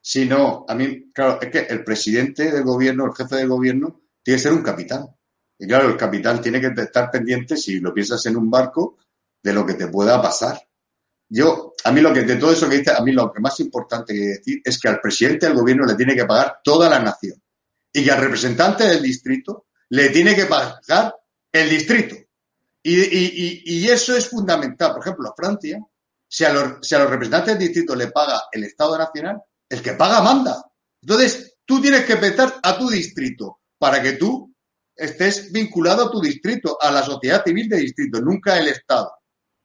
Sí, 0.02 0.26
no, 0.26 0.66
a 0.68 0.74
mí, 0.74 1.10
claro, 1.14 1.38
es 1.40 1.48
que 1.48 1.60
el 1.60 1.82
presidente 1.82 2.52
del 2.52 2.64
gobierno, 2.64 3.06
el 3.06 3.14
jefe 3.14 3.36
del 3.36 3.48
gobierno, 3.48 4.02
tiene 4.28 4.36
que 4.36 4.42
ser 4.42 4.52
un 4.52 4.62
capitán. 4.62 5.08
Y 5.58 5.66
claro, 5.66 5.88
el 5.88 5.96
capitán 5.96 6.42
tiene 6.42 6.60
que 6.60 6.66
estar 6.82 7.10
pendiente, 7.10 7.56
si 7.56 7.80
lo 7.80 7.94
piensas 7.94 8.26
en 8.26 8.36
un 8.36 8.50
barco, 8.50 8.98
de 9.42 9.54
lo 9.54 9.64
que 9.64 9.72
te 9.72 9.86
pueda 9.86 10.20
pasar. 10.20 10.60
Yo, 11.30 11.72
a 11.82 11.90
mí 11.90 12.02
lo 12.02 12.12
que, 12.12 12.24
de 12.24 12.36
todo 12.36 12.52
eso 12.52 12.68
que 12.68 12.76
dice, 12.76 12.90
a 12.90 13.00
mí 13.00 13.12
lo 13.12 13.32
que 13.32 13.40
más 13.40 13.58
importante 13.60 14.12
que 14.12 14.20
decir 14.20 14.60
es 14.62 14.78
que 14.78 14.88
al 14.88 15.00
presidente 15.00 15.46
del 15.46 15.56
gobierno 15.56 15.86
le 15.86 15.94
tiene 15.94 16.14
que 16.14 16.26
pagar 16.26 16.60
toda 16.62 16.90
la 16.90 16.98
nación. 16.98 17.42
Y 17.90 18.04
que 18.04 18.10
al 18.10 18.20
representante 18.20 18.84
del 18.84 19.00
distrito 19.00 19.68
le 19.88 20.10
tiene 20.10 20.36
que 20.36 20.44
pagar 20.44 21.16
el 21.50 21.70
distrito. 21.70 22.16
Y, 22.82 23.88
eso 23.88 24.14
es 24.14 24.28
fundamental. 24.28 24.92
Por 24.92 25.00
ejemplo, 25.00 25.32
Francia, 25.34 25.78
si 26.28 26.44
a, 26.44 26.52
los, 26.52 26.86
si 26.86 26.94
a 26.94 26.98
los 26.98 27.08
representantes 27.08 27.54
del 27.54 27.66
distrito 27.66 27.94
le 27.94 28.08
paga 28.08 28.42
el 28.52 28.64
Estado 28.64 28.98
Nacional, 28.98 29.40
el 29.70 29.80
que 29.80 29.92
paga 29.94 30.20
manda. 30.20 30.62
Entonces, 31.00 31.56
tú 31.64 31.80
tienes 31.80 32.04
que 32.04 32.18
petar 32.18 32.60
a 32.62 32.76
tu 32.76 32.90
distrito 32.90 33.58
para 33.78 34.02
que 34.02 34.12
tú 34.12 34.52
estés 34.94 35.52
vinculado 35.52 36.06
a 36.06 36.10
tu 36.10 36.20
distrito, 36.20 36.76
a 36.80 36.90
la 36.90 37.02
sociedad 37.02 37.44
civil 37.44 37.68
de 37.68 37.78
distrito, 37.78 38.20
nunca 38.20 38.58
el 38.58 38.68
Estado. 38.68 39.12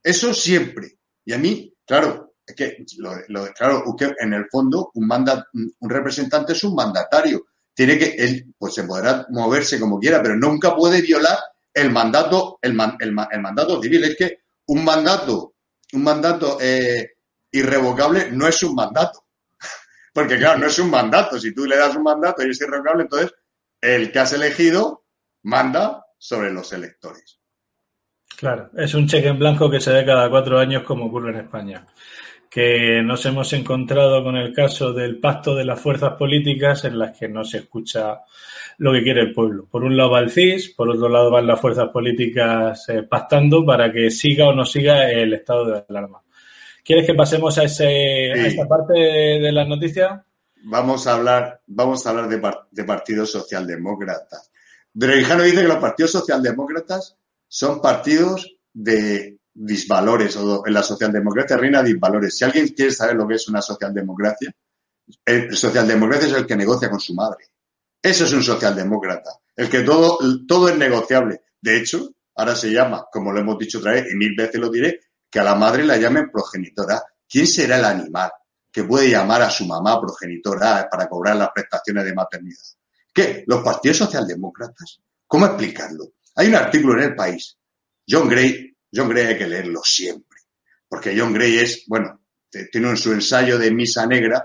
Eso 0.02 0.32
siempre. 0.32 0.98
Y 1.24 1.32
a 1.32 1.38
mí, 1.38 1.74
claro, 1.84 2.34
es 2.46 2.54
que, 2.54 2.84
lo, 2.98 3.52
claro, 3.52 3.84
en 4.18 4.34
el 4.34 4.46
fondo 4.50 4.90
un, 4.94 5.06
mandat, 5.06 5.46
un 5.52 5.90
representante 5.90 6.52
es 6.52 6.62
un 6.62 6.74
mandatario. 6.74 7.46
Tiene 7.74 7.98
que, 7.98 8.14
él, 8.16 8.54
pues 8.56 8.74
se 8.74 8.84
podrá 8.84 9.26
moverse 9.30 9.80
como 9.80 9.98
quiera, 9.98 10.22
pero 10.22 10.36
nunca 10.36 10.76
puede 10.76 11.02
violar 11.02 11.38
el 11.72 11.90
mandato, 11.90 12.58
el, 12.62 12.78
el, 13.00 13.12
mandato 13.12 13.82
civil. 13.82 14.04
Es 14.04 14.16
que 14.16 14.38
un 14.66 14.84
mandato, 14.84 15.54
un 15.94 16.04
mandato 16.04 16.58
eh, 16.60 17.14
irrevocable 17.50 18.30
no 18.30 18.46
es 18.46 18.62
un 18.62 18.74
mandato. 18.74 19.24
Porque 20.12 20.38
claro, 20.38 20.60
no 20.60 20.66
es 20.66 20.78
un 20.78 20.90
mandato. 20.90 21.40
Si 21.40 21.52
tú 21.52 21.64
le 21.64 21.76
das 21.76 21.96
un 21.96 22.04
mandato 22.04 22.46
y 22.46 22.50
es 22.50 22.60
irrevocable, 22.60 23.02
entonces 23.04 23.32
el 23.84 24.10
que 24.10 24.18
has 24.18 24.32
elegido 24.32 25.04
manda 25.42 26.06
sobre 26.18 26.52
los 26.52 26.72
electores. 26.72 27.40
Claro, 28.36 28.70
es 28.76 28.94
un 28.94 29.06
cheque 29.06 29.28
en 29.28 29.38
blanco 29.38 29.70
que 29.70 29.80
se 29.80 29.92
da 29.92 30.04
cada 30.04 30.28
cuatro 30.28 30.58
años 30.58 30.82
como 30.82 31.06
ocurre 31.06 31.30
en 31.30 31.36
España. 31.36 31.86
Que 32.50 33.02
nos 33.02 33.24
hemos 33.26 33.52
encontrado 33.52 34.22
con 34.22 34.36
el 34.36 34.52
caso 34.52 34.92
del 34.92 35.18
pacto 35.18 35.54
de 35.54 35.64
las 35.64 35.80
fuerzas 35.80 36.14
políticas 36.14 36.84
en 36.84 36.98
las 36.98 37.18
que 37.18 37.28
no 37.28 37.44
se 37.44 37.58
escucha 37.58 38.20
lo 38.78 38.92
que 38.92 39.02
quiere 39.02 39.22
el 39.22 39.32
pueblo. 39.32 39.66
Por 39.70 39.84
un 39.84 39.96
lado 39.96 40.10
va 40.10 40.20
el 40.20 40.30
CIS, 40.30 40.70
por 40.70 40.88
otro 40.88 41.08
lado 41.08 41.30
van 41.30 41.46
las 41.46 41.60
fuerzas 41.60 41.88
políticas 41.88 42.88
eh, 42.88 43.02
pactando 43.02 43.64
para 43.64 43.92
que 43.92 44.10
siga 44.10 44.48
o 44.48 44.54
no 44.54 44.64
siga 44.64 45.10
el 45.10 45.34
estado 45.34 45.66
de 45.66 45.84
alarma. 45.88 46.22
¿Quieres 46.84 47.06
que 47.06 47.14
pasemos 47.14 47.56
a, 47.58 47.64
ese, 47.64 48.32
esta 48.32 48.66
parte 48.68 48.92
de, 48.92 49.52
las 49.52 49.66
noticias? 49.66 50.20
Vamos 50.66 51.06
a 51.06 51.14
hablar, 51.14 51.60
vamos 51.66 52.06
a 52.06 52.10
hablar 52.10 52.28
de, 52.28 52.40
de 52.70 52.84
partidos 52.84 53.30
socialdemócratas. 53.30 54.50
Drevijano 54.92 55.42
dice 55.42 55.60
que 55.60 55.68
los 55.68 55.78
partidos 55.78 56.12
socialdemócratas 56.12 57.16
son 57.46 57.82
partidos 57.82 58.56
de 58.72 59.38
disvalores 59.52 60.36
o 60.36 60.66
en 60.66 60.72
la 60.72 60.82
socialdemocracia 60.82 61.58
reina 61.58 61.82
disvalores. 61.82 62.36
Si 62.36 62.44
alguien 62.44 62.68
quiere 62.68 62.92
saber 62.92 63.14
lo 63.14 63.28
que 63.28 63.34
es 63.34 63.46
una 63.48 63.60
socialdemocracia, 63.60 64.54
el 65.26 65.54
socialdemocracia 65.54 66.28
es 66.28 66.34
el 66.34 66.46
que 66.46 66.56
negocia 66.56 66.88
con 66.88 67.00
su 67.00 67.14
madre. 67.14 67.44
Eso 68.00 68.24
es 68.24 68.32
un 68.32 68.42
socialdemócrata. 68.42 69.32
El 69.54 69.68
que 69.68 69.80
todo, 69.80 70.18
todo 70.46 70.70
es 70.70 70.78
negociable. 70.78 71.42
De 71.60 71.76
hecho, 71.76 72.14
ahora 72.36 72.56
se 72.56 72.72
llama, 72.72 73.06
como 73.12 73.32
lo 73.32 73.40
hemos 73.40 73.58
dicho 73.58 73.80
otra 73.80 73.92
vez, 73.92 74.06
y 74.10 74.16
mil 74.16 74.34
veces 74.34 74.58
lo 74.58 74.70
diré, 74.70 75.00
que 75.30 75.40
a 75.40 75.44
la 75.44 75.54
madre 75.54 75.84
la 75.84 75.98
llamen 75.98 76.30
progenitora. 76.30 77.02
¿Quién 77.28 77.46
será 77.46 77.76
el 77.78 77.84
animal 77.84 78.30
que 78.74 78.82
puede 78.82 79.08
llamar 79.08 79.40
a 79.40 79.50
su 79.50 79.64
mamá 79.66 80.00
progenitora 80.00 80.88
para 80.90 81.08
cobrar 81.08 81.36
las 81.36 81.50
prestaciones 81.54 82.04
de 82.04 82.12
maternidad? 82.12 82.58
¿Qué? 83.14 83.44
¿Los 83.46 83.62
partidos 83.62 83.98
socialdemócratas? 83.98 85.00
¿Cómo 85.28 85.46
explicarlo? 85.46 86.14
Hay 86.34 86.48
un 86.48 86.56
artículo 86.56 86.94
en 86.94 87.10
el 87.10 87.14
país. 87.14 87.56
John 88.06 88.28
Gray, 88.28 88.76
John 88.92 89.08
Gray 89.08 89.26
hay 89.26 89.38
que 89.38 89.46
leerlo 89.46 89.80
siempre, 89.84 90.40
porque 90.88 91.16
John 91.16 91.32
Gray 91.32 91.58
es, 91.58 91.84
bueno, 91.86 92.20
tiene 92.50 92.90
en 92.90 92.96
su 92.96 93.12
ensayo 93.12 93.58
de 93.58 93.70
Misa 93.70 94.06
Negra 94.06 94.44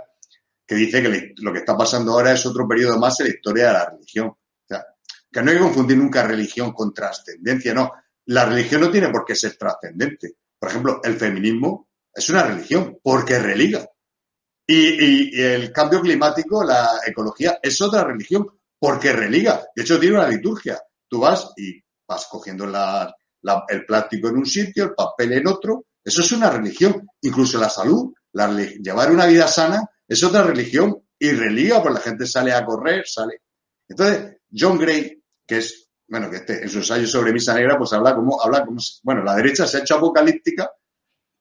que 0.63 0.75
dice 0.75 1.01
que 1.01 1.33
lo 1.37 1.51
que 1.51 1.59
está 1.59 1.75
pasando 1.75 2.11
ahora 2.11 2.31
es 2.31 2.45
otro 2.45 2.67
periodo 2.67 2.99
más 2.99 3.19
en 3.19 3.27
la 3.29 3.33
historia 3.33 3.67
de 3.67 3.73
la 3.73 3.89
religión. 3.89 4.27
O 4.27 4.37
sea, 4.67 4.85
que 5.31 5.41
no 5.41 5.49
hay 5.49 5.57
que 5.57 5.63
confundir 5.63 5.97
nunca 5.97 6.21
religión 6.21 6.71
con 6.71 6.93
trascendencia, 6.93 7.73
no. 7.73 7.91
La 8.25 8.45
religión 8.45 8.81
no 8.81 8.91
tiene 8.91 9.09
por 9.09 9.25
qué 9.25 9.35
ser 9.35 9.57
trascendente. 9.57 10.35
Por 10.59 10.69
ejemplo, 10.69 11.01
el 11.03 11.15
feminismo 11.15 11.89
es 12.13 12.29
una 12.29 12.43
religión 12.43 12.99
porque 13.01 13.39
religa. 13.39 13.89
Y, 14.71 15.31
y, 15.33 15.41
el 15.41 15.71
cambio 15.71 15.99
climático, 15.99 16.63
la 16.63 17.01
ecología, 17.03 17.57
es 17.59 17.81
otra 17.81 18.03
religión 18.03 18.45
porque 18.77 19.11
religa. 19.11 19.65
De 19.75 19.81
hecho, 19.81 19.99
tiene 19.99 20.17
una 20.17 20.29
liturgia. 20.29 20.79
Tú 21.07 21.21
vas 21.21 21.53
y 21.57 21.81
vas 22.07 22.27
cogiendo 22.29 22.65
el 22.65 23.85
plástico 23.87 24.27
en 24.27 24.37
un 24.37 24.45
sitio, 24.45 24.83
el 24.83 24.93
papel 24.93 25.33
en 25.33 25.47
otro. 25.47 25.85
Eso 26.03 26.21
es 26.21 26.31
una 26.33 26.51
religión. 26.51 27.07
Incluso 27.21 27.57
la 27.57 27.67
salud, 27.67 28.13
llevar 28.31 29.11
una 29.11 29.25
vida 29.25 29.47
sana, 29.47 29.83
es 30.07 30.23
otra 30.23 30.43
religión 30.43 31.01
y 31.17 31.31
religa, 31.31 31.81
pues 31.81 31.95
la 31.95 32.01
gente 32.01 32.27
sale 32.27 32.53
a 32.53 32.63
correr, 32.63 33.07
sale. 33.07 33.41
Entonces, 33.87 34.37
John 34.55 34.77
Gray, 34.77 35.19
que 35.47 35.57
es, 35.57 35.89
bueno, 36.07 36.29
que 36.29 36.37
este, 36.37 36.61
en 36.61 36.69
su 36.69 36.77
ensayo 36.77 37.07
sobre 37.07 37.33
misa 37.33 37.55
negra, 37.55 37.75
pues 37.75 37.91
habla 37.93 38.13
como, 38.13 38.39
habla 38.39 38.63
como, 38.63 38.79
bueno, 39.01 39.23
la 39.23 39.35
derecha 39.35 39.65
se 39.65 39.77
ha 39.77 39.79
hecho 39.81 39.95
apocalíptica, 39.95 40.69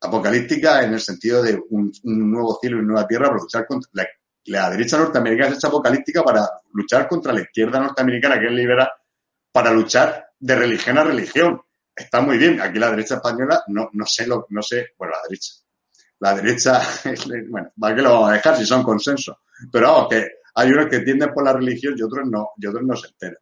apocalíptica 0.00 0.82
en 0.82 0.94
el 0.94 1.00
sentido 1.00 1.42
de 1.42 1.60
un, 1.70 1.92
nuevo 2.04 2.58
cielo 2.60 2.76
y 2.76 2.80
una 2.80 2.92
nueva 2.92 3.08
tierra 3.08 3.28
para 3.28 3.40
luchar 3.40 3.66
contra 3.66 4.06
la 4.48 4.70
derecha 4.70 4.96
norteamericana 4.96 5.56
es 5.56 5.64
apocalíptica 5.64 6.22
para 6.22 6.48
luchar 6.72 7.06
contra 7.06 7.32
la 7.32 7.42
izquierda 7.42 7.80
norteamericana, 7.80 8.40
que 8.40 8.46
es 8.46 8.52
liberal, 8.52 8.88
para 9.52 9.70
luchar 9.72 10.30
de 10.38 10.56
religión 10.56 10.98
a 10.98 11.04
religión. 11.04 11.60
Está 11.94 12.20
muy 12.20 12.38
bien. 12.38 12.60
Aquí 12.60 12.78
la 12.78 12.90
derecha 12.90 13.16
española, 13.16 13.62
no, 13.68 13.90
no 13.92 14.06
sé, 14.06 14.26
lo, 14.26 14.46
no 14.50 14.62
sé, 14.62 14.92
bueno, 14.96 15.14
la 15.14 15.28
derecha. 15.28 15.52
La 16.20 16.34
derecha, 16.34 16.80
bueno, 17.50 17.72
¿para 17.78 17.94
qué 17.94 18.02
lo 18.02 18.12
vamos 18.12 18.30
a 18.30 18.32
dejar 18.34 18.56
si 18.56 18.64
son 18.64 18.82
consensos? 18.82 19.36
Pero 19.70 19.92
vamos, 19.92 20.08
que 20.08 20.28
hay 20.54 20.70
unos 20.70 20.86
que 20.86 21.00
tienden 21.00 21.32
por 21.32 21.44
la 21.44 21.52
religión 21.52 21.94
y 21.96 22.02
otros 22.02 22.26
no, 22.26 22.50
y 22.56 22.66
otros 22.66 22.82
no 22.84 22.96
se 22.96 23.08
enteran. 23.08 23.38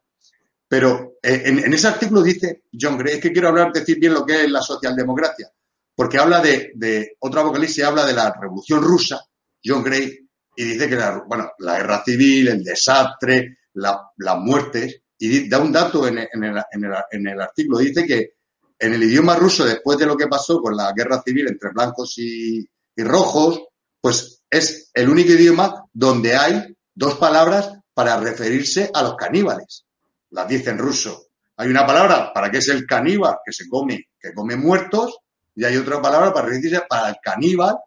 Pero 0.67 1.17
eh, 1.23 1.43
en, 1.45 1.73
ese 1.73 1.87
artículo 1.87 2.21
dice 2.21 2.63
John 2.79 2.97
Gray, 2.97 3.15
es 3.15 3.21
que 3.21 3.31
quiero 3.31 3.47
hablar, 3.47 3.71
decir 3.71 3.97
bien 3.97 4.13
lo 4.13 4.25
que 4.25 4.43
es 4.43 4.51
la 4.51 4.61
socialdemocracia, 4.61 5.49
porque 5.97 6.19
habla 6.19 6.39
de, 6.41 6.73
de 6.75 7.17
otro 7.21 7.41
apocalipsis, 7.41 7.83
habla 7.83 8.05
de 8.05 8.13
la 8.13 8.31
revolución 8.39 8.83
rusa. 8.83 9.19
John 9.65 9.83
Gray 9.83 10.27
y 10.55 10.63
dice 10.63 10.87
que 10.87 10.95
la, 10.95 11.23
bueno, 11.27 11.51
la 11.57 11.77
guerra 11.77 12.03
civil, 12.05 12.49
el 12.49 12.63
desastre, 12.63 13.57
la, 13.73 14.11
las 14.17 14.37
muertes, 14.37 15.01
y 15.17 15.49
da 15.49 15.57
un 15.57 15.71
dato 15.71 16.07
en, 16.07 16.19
el, 16.19 17.41
artículo, 17.41 17.79
dice 17.79 18.05
que 18.05 18.33
en 18.77 18.93
el 18.93 19.01
idioma 19.01 19.35
ruso, 19.35 19.65
después 19.65 19.97
de 19.97 20.05
lo 20.05 20.15
que 20.15 20.27
pasó 20.27 20.61
con 20.61 20.77
la 20.77 20.93
guerra 20.93 21.23
civil 21.25 21.47
entre 21.47 21.71
blancos 21.71 22.13
y, 22.19 22.59
y 22.95 23.03
rojos, 23.03 23.63
pues 23.99 24.43
es 24.51 24.91
el 24.93 25.09
único 25.09 25.31
idioma 25.31 25.83
donde 25.91 26.35
hay 26.35 26.75
dos 26.93 27.15
palabras 27.15 27.71
para 27.95 28.19
referirse 28.19 28.91
a 28.93 29.01
los 29.01 29.15
caníbales. 29.15 29.85
Las 30.29 30.47
dice 30.47 30.69
en 30.69 30.77
ruso. 30.77 31.29
Hay 31.55 31.69
una 31.69 31.87
palabra 31.87 32.31
para 32.31 32.51
que 32.51 32.59
es 32.59 32.67
el 32.69 32.85
caníbal, 32.85 33.37
que 33.43 33.51
se 33.51 33.67
come, 33.67 34.09
que 34.19 34.31
come 34.33 34.55
muertos, 34.55 35.17
y 35.57 35.65
hay 35.65 35.75
otra 35.75 35.99
palabra 35.99 36.31
para 36.31 36.45
referirse 36.45 36.83
para 36.87 37.09
el 37.09 37.15
caníbal, 37.19 37.77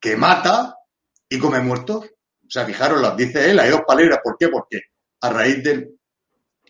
que 0.00 0.16
mata 0.16 0.74
y 1.28 1.38
come 1.38 1.60
muertos. 1.60 2.06
O 2.06 2.50
sea, 2.50 2.64
fijaros, 2.64 3.02
las 3.02 3.14
dice 3.18 3.50
él, 3.50 3.58
hay 3.58 3.68
dos 3.68 3.82
palabras. 3.86 4.20
¿Por 4.24 4.38
qué? 4.38 4.48
Porque 4.48 4.80
a 5.20 5.28
raíz 5.28 5.62
de, 5.62 5.90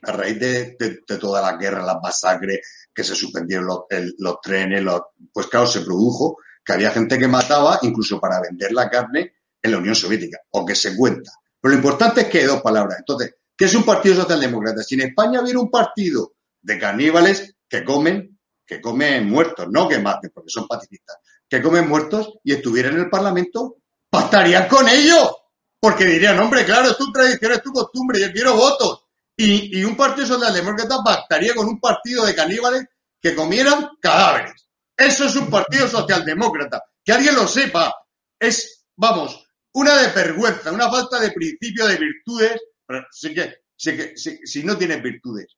a 0.03 0.11
raíz 0.11 0.41
de, 0.41 0.77
de, 0.77 1.19
todas 1.19 1.49
las 1.49 1.61
guerras, 1.61 1.87
las 1.87 1.99
masacres, 2.03 2.89
que 2.93 3.05
se 3.05 3.15
suspendieron 3.15 3.67
los, 3.67 3.83
los 4.19 4.41
trenes, 4.41 4.83
los, 4.83 5.01
pues 5.33 5.47
claro, 5.47 5.69
se 5.69 5.83
produjo 5.83 6.39
que 6.65 6.73
había 6.73 6.91
gente 6.91 7.21
que 7.21 7.29
mataba 7.29 7.79
incluso 7.83 8.21
para 8.21 8.41
vender 8.41 8.73
la 8.73 8.91
carne 8.91 9.35
en 9.63 9.71
la 9.71 9.79
Unión 9.79 9.95
Soviética, 9.95 10.41
o 10.51 10.67
que 10.67 10.75
se 10.75 10.97
cuenta. 10.97 11.31
Pero 11.61 11.71
lo 11.71 11.79
importante 11.79 12.23
es 12.23 12.27
que 12.27 12.39
hay 12.39 12.47
dos 12.47 12.63
palabras. 12.63 12.99
Entonces, 12.99 13.37
¿qué 13.57 13.67
es 13.67 13.75
un 13.77 13.85
partido 13.85 14.17
socialdemócrata? 14.17 14.83
Si 14.83 14.97
en 14.97 15.03
España 15.03 15.41
hubiera 15.41 15.61
un 15.61 15.71
partido 15.71 16.33
de 16.61 16.81
caníbales 16.81 17.55
que 17.69 17.85
comen, 17.85 18.38
que 18.69 18.83
comen 18.83 19.27
muertos, 19.27 19.67
no 19.71 19.89
que 19.89 19.99
maten, 19.99 20.31
porque 20.33 20.51
son 20.51 20.69
pacifistas, 20.69 21.17
que 21.49 21.63
comen 21.63 21.89
muertos 21.89 22.35
y 22.45 22.53
estuviera 22.53 22.91
en 22.91 22.99
el 22.99 23.09
Parlamento, 23.09 23.79
pactarían 24.11 24.69
con 24.69 24.87
ellos. 24.87 25.35
Porque 25.81 26.05
dirían, 26.05 26.39
hombre, 26.39 26.65
claro, 26.65 26.91
es 26.91 26.99
tu 26.99 27.11
tradición, 27.11 27.53
es 27.53 27.63
tu 27.63 27.73
costumbre, 27.73 28.21
yo 28.21 28.31
quiero 28.33 28.55
votos. 28.55 29.05
Y, 29.37 29.83
un 29.85 29.97
partido 29.97 30.27
socialdemócrata 30.27 30.97
pactaría 31.05 31.55
con 31.55 31.67
un 31.69 31.81
partido 31.81 32.27
de 32.27 32.35
caníbales 32.35 32.85
que 33.21 33.35
comieran 33.35 33.91
cadáveres. 34.01 34.69
Eso 34.97 35.25
es 35.25 35.37
un 35.37 35.49
partido 35.49 35.89
socialdemócrata. 35.89 36.83
Que 37.05 37.13
alguien 37.13 37.37
lo 37.37 37.47
sepa. 37.47 37.95
Es, 38.39 38.85
vamos, 38.97 39.47
una 39.73 39.97
de 39.97 40.09
vergüenza, 40.09 40.73
una 40.73 40.91
falta 40.91 41.21
de 41.21 41.31
principio 41.31 41.87
de 41.87 41.97
virtudes. 41.97 42.61
Pero 42.85 43.07
sí 43.13 43.33
que, 43.33 43.55
que 43.77 44.17
si, 44.17 44.65
no 44.65 44.77
tienes 44.77 45.01
virtudes, 45.01 45.57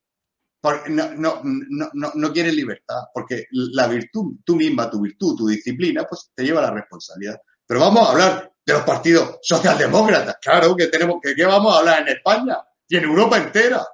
no, 0.89 1.11
no, 1.17 1.41
no, 1.43 2.13
no, 2.15 2.33
quieres 2.33 2.55
libertad, 2.55 3.05
porque 3.15 3.47
la 3.51 3.87
virtud, 3.87 4.37
tú 4.45 4.57
misma, 4.57 4.91
tu 4.91 5.01
virtud, 5.01 5.37
tu 5.37 5.49
disciplina, 5.49 6.05
pues 6.09 6.31
te 6.35 6.45
lleva 6.45 6.61
la 6.61 6.71
responsabilidad. 6.71 7.41
Pero 7.67 7.81
vamos 7.81 8.07
a 8.07 8.13
hablar 8.13 8.53
de 8.65 8.73
los 8.73 8.83
partidos 8.83 9.39
socialdemócratas. 9.43 10.37
Claro 10.41 10.77
que 10.77 10.89
tenemos 10.89 11.17
que 11.23 11.35
¿qué 11.35 11.45
vamos 11.45 11.75
a 11.75 11.79
hablar 11.79 12.03
en 12.03 12.09
España 12.09 12.59
y 12.89 12.97
en 12.97 13.05
Europa 13.05 13.39
entera. 13.39 13.87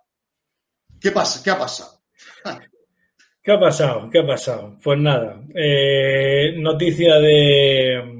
¿Qué 1.01 1.11
pasa? 1.13 1.43
¿Qué 1.43 1.51
ha 1.51 1.59
pasado? 1.59 2.03
¿Qué 3.43 3.53
ha 3.53 3.61
pasado? 3.61 4.11
¿Qué 4.11 4.19
ha 4.19 4.27
pasado? 4.27 4.77
Pues 4.83 4.99
nada, 4.99 5.41
eh, 5.55 6.55
noticia 6.57 7.15
de 7.17 8.16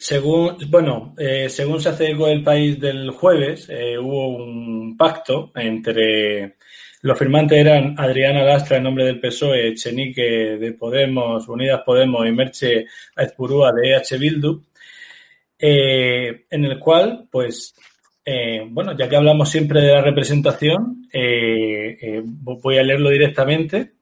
según 0.00 0.56
bueno, 0.70 1.14
eh, 1.18 1.50
según 1.50 1.78
se 1.78 1.90
hace 1.90 2.06
el 2.12 2.42
país 2.42 2.80
del 2.80 3.10
jueves, 3.10 3.66
eh, 3.68 3.98
hubo 3.98 4.28
un 4.28 4.96
pacto 4.96 5.52
entre 5.54 6.56
los 7.02 7.18
firmantes 7.18 7.58
eran 7.58 7.94
Adriana 7.98 8.42
Lastra 8.42 8.78
en 8.78 8.84
nombre 8.84 9.04
del 9.04 9.20
PSOE, 9.20 9.74
Chenique 9.74 10.22
de 10.58 10.72
Podemos, 10.72 11.46
Unidas 11.48 11.82
Podemos 11.84 12.26
y 12.26 12.32
Merche 12.32 12.86
Aizpurúa 13.14 13.72
de 13.72 13.90
EH 13.90 14.16
Bildu, 14.18 14.62
en 15.58 16.64
el 16.64 16.78
cual, 16.78 17.28
pues, 17.30 17.74
eh, 18.24 18.66
bueno, 18.70 18.96
ya 18.96 19.06
que 19.06 19.16
hablamos 19.16 19.50
siempre 19.50 19.82
de 19.82 19.92
la 19.92 20.00
representación, 20.00 21.08
voy 22.24 22.78
a 22.78 22.82
leerlo 22.82 23.10
directamente 23.10 23.99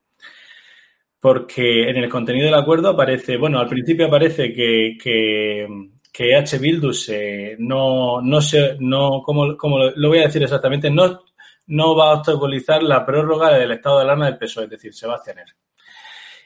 porque 1.19 1.89
en 1.89 1.97
el 1.97 2.09
contenido 2.09 2.45
del 2.45 2.55
acuerdo 2.55 2.89
aparece, 2.89 3.37
bueno, 3.37 3.59
al 3.59 3.67
principio 3.67 4.07
aparece 4.07 4.53
que, 4.53 4.97
que, 5.01 5.67
que 6.11 6.35
H. 6.35 6.57
Bildus 6.59 7.11
no, 7.59 8.21
no 8.21 8.41
se, 8.41 8.77
no, 8.79 9.21
como, 9.23 9.47
lo 9.47 10.09
voy 10.09 10.19
a 10.19 10.27
decir 10.27 10.43
exactamente, 10.43 10.89
no, 10.89 11.21
no 11.67 11.95
va 11.95 12.11
a 12.11 12.15
obstaculizar 12.15 12.81
la 12.83 13.05
prórroga 13.05 13.53
del 13.57 13.71
estado 13.71 13.97
de 13.97 14.03
alarma 14.03 14.25
del 14.25 14.37
PSOE, 14.37 14.65
es 14.65 14.69
decir, 14.71 14.93
se 14.93 15.07
va 15.07 15.15
a 15.15 15.23
tener. 15.23 15.45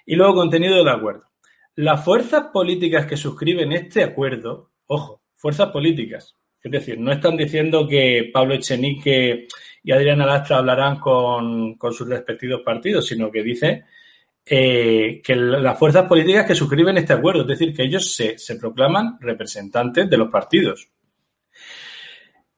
Y 0.05 0.15
luego 0.15 0.35
contenido 0.35 0.75
del 0.75 0.89
acuerdo. 0.89 1.23
Las 1.75 2.03
fuerzas 2.03 2.47
políticas 2.53 3.05
que 3.05 3.17
suscriben 3.17 3.71
este 3.71 4.03
acuerdo, 4.03 4.71
ojo, 4.87 5.23
fuerzas 5.35 5.69
políticas, 5.69 6.35
es 6.61 6.71
decir, 6.71 6.99
no 6.99 7.11
están 7.11 7.35
diciendo 7.35 7.87
que 7.87 8.29
Pablo 8.33 8.53
Echenique 8.53 9.47
y 9.83 9.91
Adriana 9.91 10.25
Lastra 10.25 10.57
hablarán 10.57 10.99
con, 10.99 11.77
sus 11.91 12.07
respectivos 12.07 12.61
partidos, 12.61 13.07
sino 13.07 13.31
que 13.31 13.43
dice 13.43 13.85
eh, 14.45 15.21
que 15.23 15.35
las 15.35 15.77
fuerzas 15.77 16.07
políticas 16.07 16.45
que 16.45 16.55
suscriben 16.55 16.97
este 16.97 17.13
acuerdo, 17.13 17.41
es 17.41 17.47
decir, 17.47 17.73
que 17.73 17.83
ellos 17.83 18.13
se, 18.13 18.55
proclaman 18.59 19.17
representantes 19.19 20.09
de 20.09 20.17
los 20.17 20.29
partidos. 20.29 20.89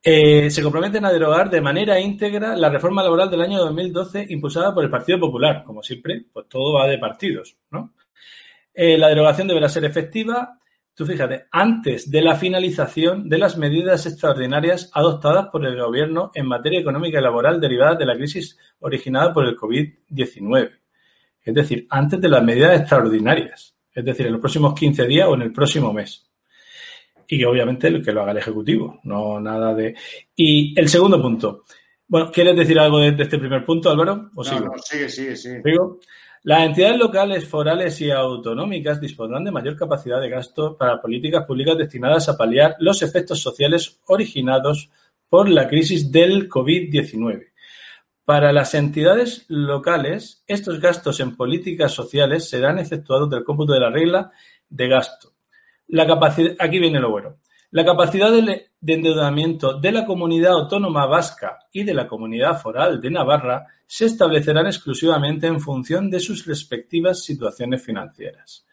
Eh, 0.04 0.52
se 0.52 0.62
comprometen 0.62 1.04
a 1.06 1.12
derogar 1.12 1.50
de 1.50 1.62
manera 1.62 2.00
íntegra 2.00 2.56
la 2.56 2.70
reforma 2.70 3.02
laboral 3.02 3.30
del 3.30 3.42
año 3.42 3.60
2012 3.60 4.28
impulsada 4.30 4.74
por 4.74 4.84
el 4.84 4.90
Partido 4.90 5.20
Popular. 5.20 5.64
Como 5.64 5.82
siempre, 5.82 6.26
pues 6.32 6.48
todo 6.48 6.74
va 6.74 6.88
de 6.88 7.00
partidos. 7.00 7.58
Eh, 8.74 8.98
la 8.98 9.10
derogación 9.10 9.48
deberá 9.48 9.68
ser 9.68 9.86
efectiva 9.86 10.60
Tú 10.96 11.06
fíjate, 11.06 11.48
antes 11.52 12.10
de 12.10 12.22
la 12.22 12.36
finalización 12.38 13.28
de 13.28 13.38
las 13.38 13.58
medidas 13.58 14.06
extraordinarias 14.06 14.90
adoptadas 14.94 15.48
por 15.52 15.66
el 15.66 15.78
Gobierno 15.78 16.32
en 16.34 16.48
materia 16.48 16.80
económica 16.80 17.20
y 17.20 17.22
laboral 17.22 17.60
derivadas 17.60 18.00
de 18.00 18.06
la 18.06 18.16
crisis 18.16 18.58
originada 18.80 19.34
por 19.34 19.46
el 19.46 19.58
COVID-19. 19.58 20.72
Es 21.46 21.54
decir, 21.54 21.86
antes 21.90 22.20
de 22.20 22.28
las 22.28 22.44
medidas 22.44 22.80
extraordinarias. 22.80 23.76
Es 23.94 24.04
decir, 24.04 24.26
en 24.26 24.34
los 24.34 24.42
próximos 24.42 24.74
15 24.74 25.06
días 25.06 25.28
o 25.30 25.36
en 25.36 25.44
el 25.44 25.54
próximo 25.54 25.94
mes. 25.94 26.26
Y 27.28 27.44
obviamente 27.44 27.88
el 27.88 28.04
que 28.04 28.12
lo 28.12 28.22
haga 28.22 28.32
el 28.32 28.40
Ejecutivo, 28.40 29.00
no 29.04 29.40
nada 29.40 29.74
de. 29.74 29.96
Y 30.36 30.78
el 30.80 30.90
segundo 30.90 31.22
punto. 31.22 31.64
Bueno, 32.08 32.32
¿quieres 32.32 32.56
decir 32.56 32.78
algo 32.78 33.00
de, 33.00 33.16
este 33.18 33.38
primer 33.38 33.64
punto, 33.64 33.90
Álvaro? 33.90 34.30
¿O 34.36 34.44
no, 34.44 34.60
no, 34.60 34.72
sigue, 34.78 35.10
sigue, 35.10 35.36
sigue. 35.36 35.62
Las 36.44 36.64
entidades 36.64 37.00
locales, 37.00 37.48
forales 37.48 38.00
y 38.02 38.12
autonómicas 38.12 39.02
dispondrán 39.02 39.44
de 39.44 39.52
mayor 39.52 39.76
capacidad 39.76 40.22
de 40.22 40.30
gasto 40.30 40.78
para 40.78 41.02
políticas 41.02 41.44
públicas 41.46 41.76
destinadas 41.76 42.30
a 42.30 42.38
paliar 42.38 42.76
los 42.80 43.02
efectos 43.02 43.40
sociales 43.40 44.00
originados 44.06 44.92
por 45.28 45.50
la 45.50 45.68
crisis 45.68 46.12
del 46.12 46.48
COVID-19. 46.48 47.48
Para 48.26 48.52
las 48.52 48.74
entidades 48.74 49.46
locales, 49.50 50.44
estos 50.48 50.82
gastos 50.82 51.20
en 51.20 51.36
políticas 51.36 51.92
sociales 51.92 52.50
serán 52.50 52.80
efectuados 52.80 53.30
del 53.30 53.44
cómputo 53.44 53.74
de 53.74 53.80
la 53.80 53.92
regla 53.92 54.32
de 54.68 54.88
gasto. 54.88 55.34
La 55.88 56.08
capacidad, 56.08 56.56
aquí 56.60 56.80
viene 56.80 57.00
lo 57.00 57.12
bueno. 57.12 57.38
La 57.70 57.86
capacidad 57.86 58.32
de, 58.32 58.72
endeudamiento 58.82 59.80
de 59.80 59.92
la 59.92 60.06
Comunidad 60.06 60.54
Autónoma 60.54 61.06
Vasca 61.06 61.60
y 61.72 61.84
de 61.84 61.94
la 61.94 62.08
Comunidad 62.08 62.60
Foral 62.60 63.00
de 63.00 63.12
Navarra 63.12 63.68
se 63.86 64.06
establecerán 64.06 64.66
exclusivamente 64.66 65.46
en 65.46 65.60
función 65.60 66.10
de 66.10 66.20
sus 66.20 66.46
respectivas 66.46 67.24
situaciones 67.24 67.84
financieras. 67.84 68.66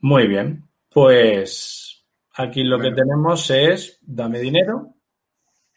Muy 0.00 0.26
bien, 0.26 0.68
pues 0.88 2.04
aquí 2.34 2.64
lo 2.64 2.78
que 2.80 2.90
tenemos 2.90 3.50
es, 3.50 3.98
dame 4.00 4.40
dinero, 4.40 4.94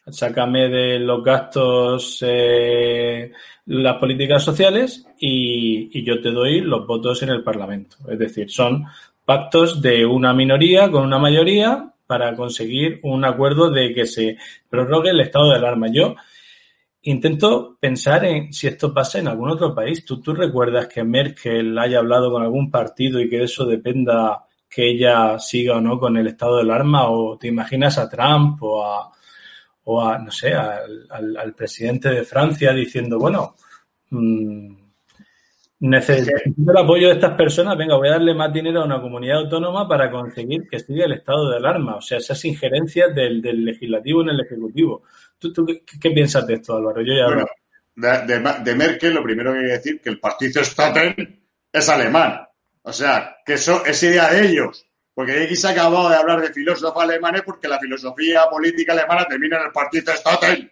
sácame 0.08 0.70
de 0.70 1.00
los 1.00 1.24
gastos 1.24 2.20
eh, 2.22 3.32
las 3.66 3.98
políticas 3.98 4.44
sociales 4.44 5.08
y, 5.20 6.04
yo 6.04 6.22
te 6.22 6.32
doy 6.32 6.62
los 6.62 6.86
votos 6.86 7.24
en 7.24 7.30
el 7.30 7.44
Parlamento. 7.44 7.98
Es 8.10 8.20
decir, 8.20 8.50
son 8.50 8.86
pactos 9.24 9.82
de 9.82 10.06
una 10.06 10.34
minoría 10.34 10.92
con 10.92 11.04
una 11.04 11.18
mayoría 11.18 11.92
para 12.06 12.36
conseguir 12.36 13.00
un 13.04 13.26
acuerdo 13.26 13.72
de 13.72 13.92
que 13.92 14.06
se 14.06 14.38
prorrogue 14.70 15.10
el 15.10 15.22
estado 15.22 15.50
de 15.50 15.56
alarma. 15.56 15.88
Yo 15.92 16.16
intento 17.02 17.78
pensar 17.80 18.26
en 18.26 18.54
si 18.54 18.68
esto 18.68 18.94
pasa 18.94 19.18
en 19.18 19.28
algún 19.28 19.50
otro 19.50 19.74
país. 19.74 20.06
¿Tú, 20.06 20.22
¿Tú 20.22 20.36
recuerdas 20.36 20.88
que 20.88 21.04
Merkel 21.04 21.78
haya 21.80 21.98
hablado 21.98 22.32
con 22.32 22.44
algún 22.44 22.70
partido 22.70 23.20
y 23.20 23.30
que 23.30 23.40
de 23.40 23.46
eso 23.46 23.66
dependa 23.66 24.46
que 24.70 24.92
ella 24.92 25.40
siga 25.40 25.78
o 25.78 25.82
no 25.82 25.98
con 25.98 26.18
el 26.18 26.28
estado 26.28 26.58
de 26.58 26.64
alarma? 26.64 27.10
¿O 27.10 27.38
te 27.40 27.48
imaginas 27.48 27.98
a 27.98 28.08
Trump 28.08 28.62
o 28.62 28.86
a, 28.86 29.12
o 29.86 30.02
a 30.02 30.18
no 30.20 30.32
sé, 30.32 30.54
al, 30.54 31.08
al, 31.10 31.54
presidente 31.54 32.10
de 32.10 32.24
Francia 32.24 32.74
diciendo, 32.74 33.18
bueno, 33.18 33.56
mmm, 34.10 34.86
Necesito 35.78 36.72
el 36.72 36.78
apoyo 36.78 37.08
de 37.08 37.16
estas 37.16 37.36
personas. 37.36 37.78
Venga, 37.78 37.98
voy 37.98 38.08
a 38.08 38.12
darle 38.12 38.34
más 38.34 38.52
dinero 38.52 38.82
a 38.82 38.86
una 38.86 39.02
comunidad 39.02 39.40
autónoma 39.40 39.88
para 39.88 40.10
conseguir 40.10 40.68
que 40.70 40.80
siga 40.80 41.06
el 41.06 41.14
estado 41.14 41.50
de 41.50 41.58
alarma. 41.58 41.98
O 41.98 42.02
sea, 42.02 42.18
esas 42.18 42.44
injerencias 42.46 43.14
del, 43.14 43.42
legislativo 43.42 44.22
en 44.22 44.30
el 44.30 44.40
ejecutivo. 44.40 45.04
¿Tú, 45.38 45.54
qué, 46.02 46.12
piensas 46.12 46.48
de 46.48 46.56
esto, 46.56 46.78
Álvaro? 46.78 47.02
Yo 47.02 47.14
ya 47.14 47.46
de, 47.96 48.76
Merkel, 48.76 49.14
lo 49.14 49.24
primero 49.24 49.52
que 49.52 49.60
hay 49.60 49.66
que 49.66 49.72
decir 49.72 50.02
que 50.02 50.10
el 50.10 50.20
partido 50.20 50.64
Staten 50.64 51.44
es 51.72 51.90
alemán. 51.90 52.42
O 52.82 52.94
sea, 52.94 53.38
que 53.46 53.54
eso 53.54 53.86
es 53.86 54.02
idea 54.04 54.32
de 54.32 54.48
ellos. 54.48 54.86
Porque 55.16 55.44
aquí 55.44 55.56
se 55.56 55.68
ha 55.68 55.72
acabado 55.72 56.10
de 56.10 56.18
hablar 56.18 56.42
de 56.42 56.52
filósofos 56.52 57.02
alemanes 57.02 57.42
porque 57.44 57.70
la 57.70 57.80
filosofía 57.80 58.50
política 58.50 58.92
alemana 58.92 59.26
termina 59.26 59.58
en 59.58 59.68
el 59.68 59.72
partido 59.72 60.14
Staten, 60.14 60.70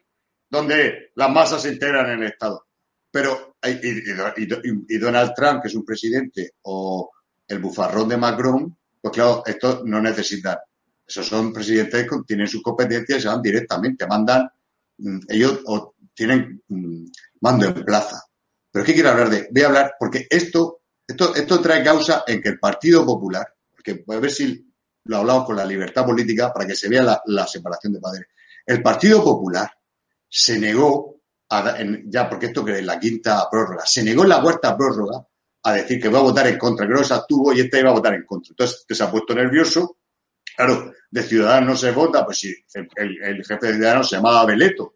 donde 0.50 1.12
las 1.16 1.30
masas 1.30 1.62
se 1.62 1.70
integran 1.70 2.12
en 2.12 2.24
el 2.24 2.28
Estado. 2.28 2.68
Pero, 3.10 3.56
y, 3.64 4.98
Donald 4.98 5.34
Trump, 5.34 5.62
que 5.62 5.70
es 5.70 5.76
un 5.76 5.86
presidente, 5.86 6.56
o 6.64 7.10
el 7.48 7.60
bufarrón 7.60 8.10
de 8.10 8.18
Macron, 8.18 8.78
pues 9.00 9.14
claro, 9.14 9.44
esto 9.46 9.84
no 9.86 10.02
necesitan. 10.02 10.58
Esos 11.08 11.26
son 11.26 11.54
presidentes 11.54 12.10
que 12.10 12.18
tienen 12.28 12.48
sus 12.48 12.62
competencias 12.62 13.20
y 13.20 13.22
se 13.22 13.28
van 13.30 13.42
directamente, 13.42 14.06
mandan, 14.08 14.50
mm, 14.98 15.20
ellos 15.30 15.62
tienen 16.14 16.62
mm, 16.68 17.06
mando 17.40 17.68
en 17.68 17.86
plaza. 17.86 18.22
Pero 18.72 18.84
¿qué 18.84 18.94
quiero 18.94 19.10
hablar 19.10 19.30
de? 19.30 19.48
Voy 19.52 19.62
a 19.64 19.68
hablar, 19.68 19.94
porque 19.98 20.28
esto, 20.30 20.82
esto, 21.08 21.34
esto 21.34 21.62
trae 21.62 21.84
causa 21.84 22.24
en 22.28 22.42
que 22.42 22.50
el 22.50 22.60
Partido 22.60 23.06
Popular, 23.06 23.48
voy 24.06 24.18
a 24.18 24.20
ver 24.20 24.32
si 24.32 24.74
lo 25.06 25.18
hablamos 25.18 25.46
con 25.46 25.58
la 25.58 25.66
libertad 25.66 26.06
política 26.06 26.52
para 26.54 26.66
que 26.66 26.76
se 26.76 26.90
vea 26.90 27.22
la, 27.26 27.48
separación 27.48 27.94
de 27.94 28.00
poderes. 28.00 28.28
El 28.66 28.82
Partido 28.82 29.24
Popular 29.24 29.70
se 30.30 30.60
negó 30.60 31.22
ya 32.06 32.28
porque 32.28 32.48
esto 32.48 32.66
que 32.66 32.80
es 32.80 32.86
la 32.86 33.00
quinta 33.00 33.48
prórroga, 33.52 33.86
se 33.86 34.04
negó 34.04 34.24
en 34.24 34.30
la 34.30 34.42
cuarta 34.42 34.76
prórroga 34.76 35.24
a 35.64 35.74
decir 35.74 36.02
que 36.02 36.10
va 36.10 36.20
a 36.20 36.24
votar 36.24 36.48
en 36.48 36.58
contra, 36.58 36.88
que 36.88 37.04
se 37.04 37.14
abstuvo 37.14 37.54
y 37.54 37.62
este 37.62 37.80
iba 37.80 37.90
a 37.90 37.94
votar 37.94 38.14
en 38.14 38.26
contra. 38.26 38.52
Entonces 38.52 38.86
se 38.90 39.04
ha 39.04 39.12
puesto 39.12 39.36
nervioso. 39.36 39.98
Claro, 40.56 40.94
de 41.10 41.24
Ciudadanos 41.24 41.70
no 41.70 41.78
se 41.78 41.92
vota, 41.92 42.26
pues 42.26 42.40
si 42.40 42.54
el, 42.96 43.44
jefe 43.46 43.68
de 43.68 43.74
Ciudadanos 43.76 44.10
se 44.10 44.16
llamaba 44.16 44.46
Beleto. 44.46 44.96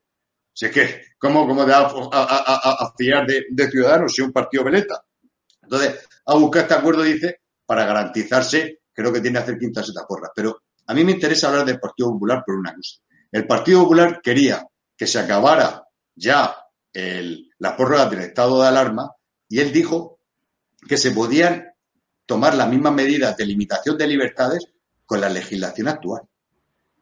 Si 0.54 0.65
es 0.65 0.71
que, 0.71 1.02
¿cómo, 1.17 1.47
cómo 1.47 1.65
te 1.65 1.71
vas 1.71 1.93
a, 2.12 2.93
de, 2.97 3.69
Ciudadanos 3.69 4.13
si 4.13 4.21
es 4.21 4.28
un 4.28 4.34
partido 4.34 4.63
Beleta? 4.63 5.04
Entonces, 5.62 6.08
ha 6.26 6.36
buscado 6.36 6.63
este 6.63 6.73
acuerdo, 6.73 7.04
dice, 7.04 7.41
para 7.67 7.86
garantizarse, 7.86 8.80
creo 8.91 9.13
que 9.13 9.21
tiene 9.21 9.38
que 9.38 9.43
hacer 9.43 9.60
quinta 9.60 9.84
seta 9.84 10.08
porra. 10.08 10.32
Pero 10.36 10.63
a 10.88 10.93
mí 10.93 11.03
me 11.03 11.12
interesa 11.12 11.49
hablar 11.49 11.65
del 11.65 11.80
Partido 11.80 12.12
Popular 12.13 12.41
por 12.43 12.56
una 12.56 12.73
cosa. 12.73 12.97
El 13.32 13.45
Partido 13.45 13.84
Popular 13.84 14.21
quería 14.23 14.65
que 14.95 15.06
se 15.06 15.19
acabara 15.19 15.84
ya 16.15 16.56
la 17.60 17.77
prórroga 17.77 18.08
del 18.08 18.21
estado 18.21 18.62
de 18.62 18.67
alarma 18.67 19.12
y 19.47 19.60
él 19.60 19.71
dijo 19.71 20.19
que 20.88 20.97
se 20.97 21.12
podían 21.12 21.67
tomar 22.25 22.56
las 22.56 22.69
mismas 22.69 22.93
medidas 22.93 23.38
de 23.38 23.45
limitación 23.45 23.97
de 23.97 24.08
libertades 24.08 24.65
con 25.06 25.21
la 25.21 25.30
legislación 25.30 25.89
actual. 25.89 26.23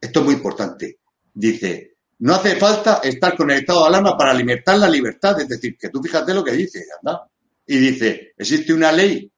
Esto 0.02 0.20
es 0.20 0.26
muy 0.26 0.36
importante. 0.36 1.00
Dice, 1.34 1.96
no 2.20 2.36
hace 2.36 2.56
falta 2.58 3.00
estar 3.04 3.38
con 3.38 3.50
el 3.52 3.60
estado 3.60 3.82
de 3.82 3.88
alarma 3.88 4.18
para 4.18 4.34
limitar 4.34 4.78
la 4.78 4.90
libertad. 4.90 5.40
Es 5.40 5.48
decir, 5.48 5.78
que 5.78 5.90
tú 5.90 6.02
fíjate 6.04 6.34
lo 6.34 6.44
que 6.44 6.52
dice, 6.52 6.84
¿anda? 7.02 7.30
Y 7.66 7.78
dice, 7.78 8.34
existe 8.38 8.74
una 8.74 8.92
ley, 8.92 9.32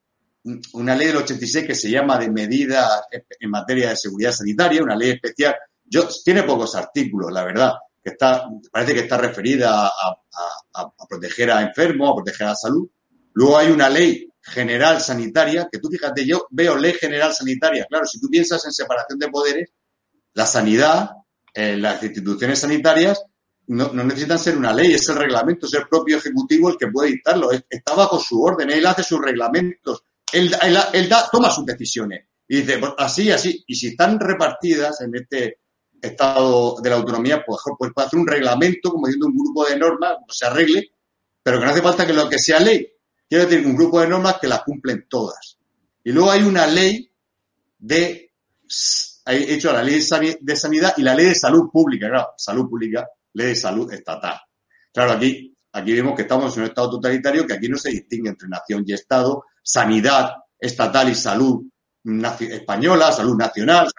una 0.44 0.94
ley 0.94 1.08
del 1.08 1.16
86 1.18 1.66
que 1.66 1.74
se 1.74 1.90
llama 1.90 2.18
de 2.18 2.30
medidas 2.30 3.02
en 3.10 3.50
materia 3.50 3.90
de 3.90 3.96
seguridad 3.96 4.32
sanitaria, 4.32 4.82
una 4.82 4.96
ley 4.96 5.10
especial. 5.10 5.56
Yo, 5.84 6.08
tiene 6.24 6.42
pocos 6.42 6.74
artículos, 6.74 7.32
la 7.32 7.44
verdad, 7.44 7.72
que 8.02 8.10
está, 8.10 8.48
parece 8.70 8.94
que 8.94 9.00
está 9.00 9.18
referida 9.18 9.86
a, 9.86 11.06
proteger 11.08 11.50
a 11.50 11.62
enfermos, 11.62 12.10
a 12.10 12.14
proteger 12.16 12.46
a 12.46 12.50
la 12.50 12.56
salud. 12.56 12.88
Luego 13.34 13.58
hay 13.58 13.70
una 13.70 13.88
ley 13.88 14.30
general 14.40 15.00
sanitaria, 15.00 15.68
que 15.70 15.78
tú 15.78 15.88
fíjate, 15.88 16.24
yo 16.24 16.46
veo 16.50 16.76
ley 16.76 16.94
general 16.94 17.34
sanitaria. 17.34 17.86
Claro, 17.88 18.06
si 18.06 18.20
tú 18.20 18.28
piensas 18.28 18.64
en 18.64 18.72
separación 18.72 19.18
de 19.18 19.28
poderes, 19.28 19.70
la 20.34 20.46
sanidad, 20.46 21.10
eh, 21.52 21.76
las 21.76 22.02
instituciones 22.02 22.58
sanitarias 22.60 23.22
no, 23.68 23.92
necesitan 23.92 24.38
ser 24.38 24.56
una 24.56 24.72
ley, 24.72 24.94
es 24.94 25.08
el 25.08 25.16
reglamento, 25.16 25.66
es 25.66 25.74
el 25.74 25.86
propio 25.88 26.16
ejecutivo 26.16 26.70
el 26.70 26.76
que 26.78 26.88
puede 26.88 27.10
dictarlo. 27.10 27.50
Está 27.68 27.94
bajo 27.94 28.18
su 28.18 28.42
orden, 28.42 28.70
él 28.70 28.86
hace 28.86 29.02
sus 29.02 29.20
reglamentos, 29.20 30.04
él, 30.32 31.08
da, 31.08 31.28
toma 31.30 31.50
sus 31.50 31.64
decisiones. 31.66 32.26
Y 32.46 32.62
dice, 32.62 32.78
pues, 32.78 32.92
así, 32.98 33.30
así. 33.30 33.62
Y 33.66 33.74
si 33.74 33.88
están 33.88 34.18
repartidas 34.18 35.00
en 35.00 35.14
este 35.14 35.60
estado 36.00 36.76
de 36.80 36.90
la 36.90 36.96
autonomía, 36.96 37.42
pues, 37.44 37.60
pues 37.78 37.92
puede 37.94 38.06
hacer 38.06 38.18
un 38.18 38.26
reglamento, 38.26 38.90
como 38.90 39.06
diciendo 39.06 39.26
un 39.26 39.36
grupo 39.36 39.66
de 39.66 39.78
normas, 39.78 40.16
pues 40.24 40.38
se 40.38 40.46
arregle, 40.46 40.92
pero 41.42 41.58
que 41.58 41.64
no 41.64 41.70
hace 41.72 41.82
falta 41.82 42.06
que 42.06 42.12
lo 42.12 42.28
que 42.28 42.38
sea 42.38 42.60
ley. 42.60 42.86
Quiero 43.28 43.46
decir, 43.46 43.66
un 43.66 43.76
grupo 43.76 44.00
de 44.00 44.08
normas 44.08 44.38
que 44.40 44.48
las 44.48 44.62
cumplen 44.62 45.06
todas. 45.08 45.58
Y 46.04 46.12
luego 46.12 46.30
hay 46.30 46.42
una 46.42 46.66
ley 46.66 47.10
de, 47.78 48.32
he 49.26 49.54
hecho 49.54 49.72
la 49.72 49.82
ley 49.82 50.00
de 50.40 50.56
sanidad 50.56 50.94
y 50.96 51.02
la 51.02 51.14
ley 51.14 51.26
de 51.26 51.34
salud 51.34 51.68
pública, 51.70 52.08
claro, 52.08 52.28
salud 52.36 52.68
pública, 52.68 53.06
ley 53.34 53.48
de 53.48 53.56
salud 53.56 53.92
estatal. 53.92 54.40
Claro, 54.92 55.12
aquí, 55.12 55.54
aquí 55.72 55.92
vemos 55.92 56.14
que 56.16 56.22
estamos 56.22 56.56
en 56.56 56.62
un 56.62 56.68
estado 56.70 56.90
totalitario 56.90 57.46
que 57.46 57.52
aquí 57.54 57.68
no 57.68 57.76
se 57.76 57.90
distingue 57.90 58.30
entre 58.30 58.48
nación 58.48 58.84
y 58.86 58.94
estado, 58.94 59.44
sanidad 59.68 60.34
estatal 60.58 61.10
y 61.10 61.14
salud 61.14 61.64
española, 62.40 63.12
salud 63.12 63.36
nacional, 63.36 63.90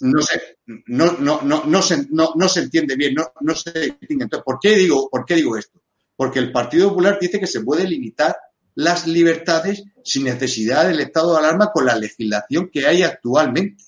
no 0.00 0.22
sé, 0.22 0.58
no, 0.86 1.12
no, 1.18 1.40
no, 1.42 1.64
no, 1.64 1.82
se, 1.82 2.06
no, 2.10 2.32
no 2.36 2.48
se 2.48 2.60
entiende 2.60 2.94
bien, 2.96 3.14
no, 3.14 3.32
no 3.40 3.54
se 3.54 3.72
distingue. 3.72 4.24
Entonces, 4.24 4.44
¿por 4.44 4.58
qué 4.60 4.76
digo, 4.76 5.08
por 5.10 5.24
qué 5.24 5.34
digo 5.34 5.56
esto? 5.56 5.80
porque 6.16 6.38
el 6.38 6.52
Partido 6.52 6.90
Popular 6.90 7.18
dice 7.20 7.40
que 7.40 7.46
se 7.46 7.62
puede 7.62 7.86
limitar 7.86 8.36
las 8.76 9.06
libertades 9.06 9.82
sin 10.02 10.24
necesidad 10.24 10.86
del 10.86 11.00
estado 11.00 11.32
de 11.32 11.38
alarma 11.38 11.70
con 11.72 11.86
la 11.86 11.96
legislación 11.96 12.70
que 12.72 12.86
hay 12.86 13.02
actualmente. 13.02 13.84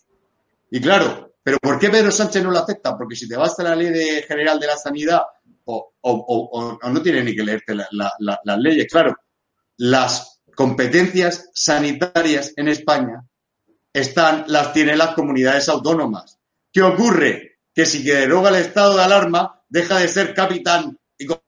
Y 0.70 0.80
claro, 0.80 1.34
pero 1.42 1.58
¿por 1.60 1.78
qué 1.78 1.90
Pedro 1.90 2.10
Sánchez 2.10 2.42
no 2.42 2.50
lo 2.50 2.58
acepta? 2.58 2.96
Porque 2.96 3.16
si 3.16 3.28
te 3.28 3.36
vas 3.36 3.58
a 3.58 3.64
la 3.64 3.76
ley 3.76 3.90
de 3.90 4.22
general 4.22 4.58
de 4.58 4.66
la 4.66 4.76
sanidad 4.76 5.22
o, 5.64 6.78
no 6.82 7.02
tiene 7.02 7.24
ni 7.24 7.34
que 7.34 7.42
leerte 7.42 7.74
las 7.74 8.58
leyes, 8.58 8.86
claro, 8.90 9.16
las 9.78 10.35
competencias 10.56 11.50
sanitarias 11.54 12.52
en 12.56 12.68
España 12.68 13.24
están, 13.92 14.44
las 14.48 14.72
tienen 14.72 14.98
las 14.98 15.14
comunidades 15.14 15.68
autónomas. 15.68 16.38
¿Qué 16.72 16.82
ocurre? 16.82 17.60
Que 17.72 17.86
si 17.86 18.02
deroga 18.02 18.48
el 18.48 18.56
estado 18.56 18.96
de 18.96 19.04
alarma, 19.04 19.62
deja 19.68 19.98
de 19.98 20.08
ser 20.08 20.34
capitán 20.34 20.98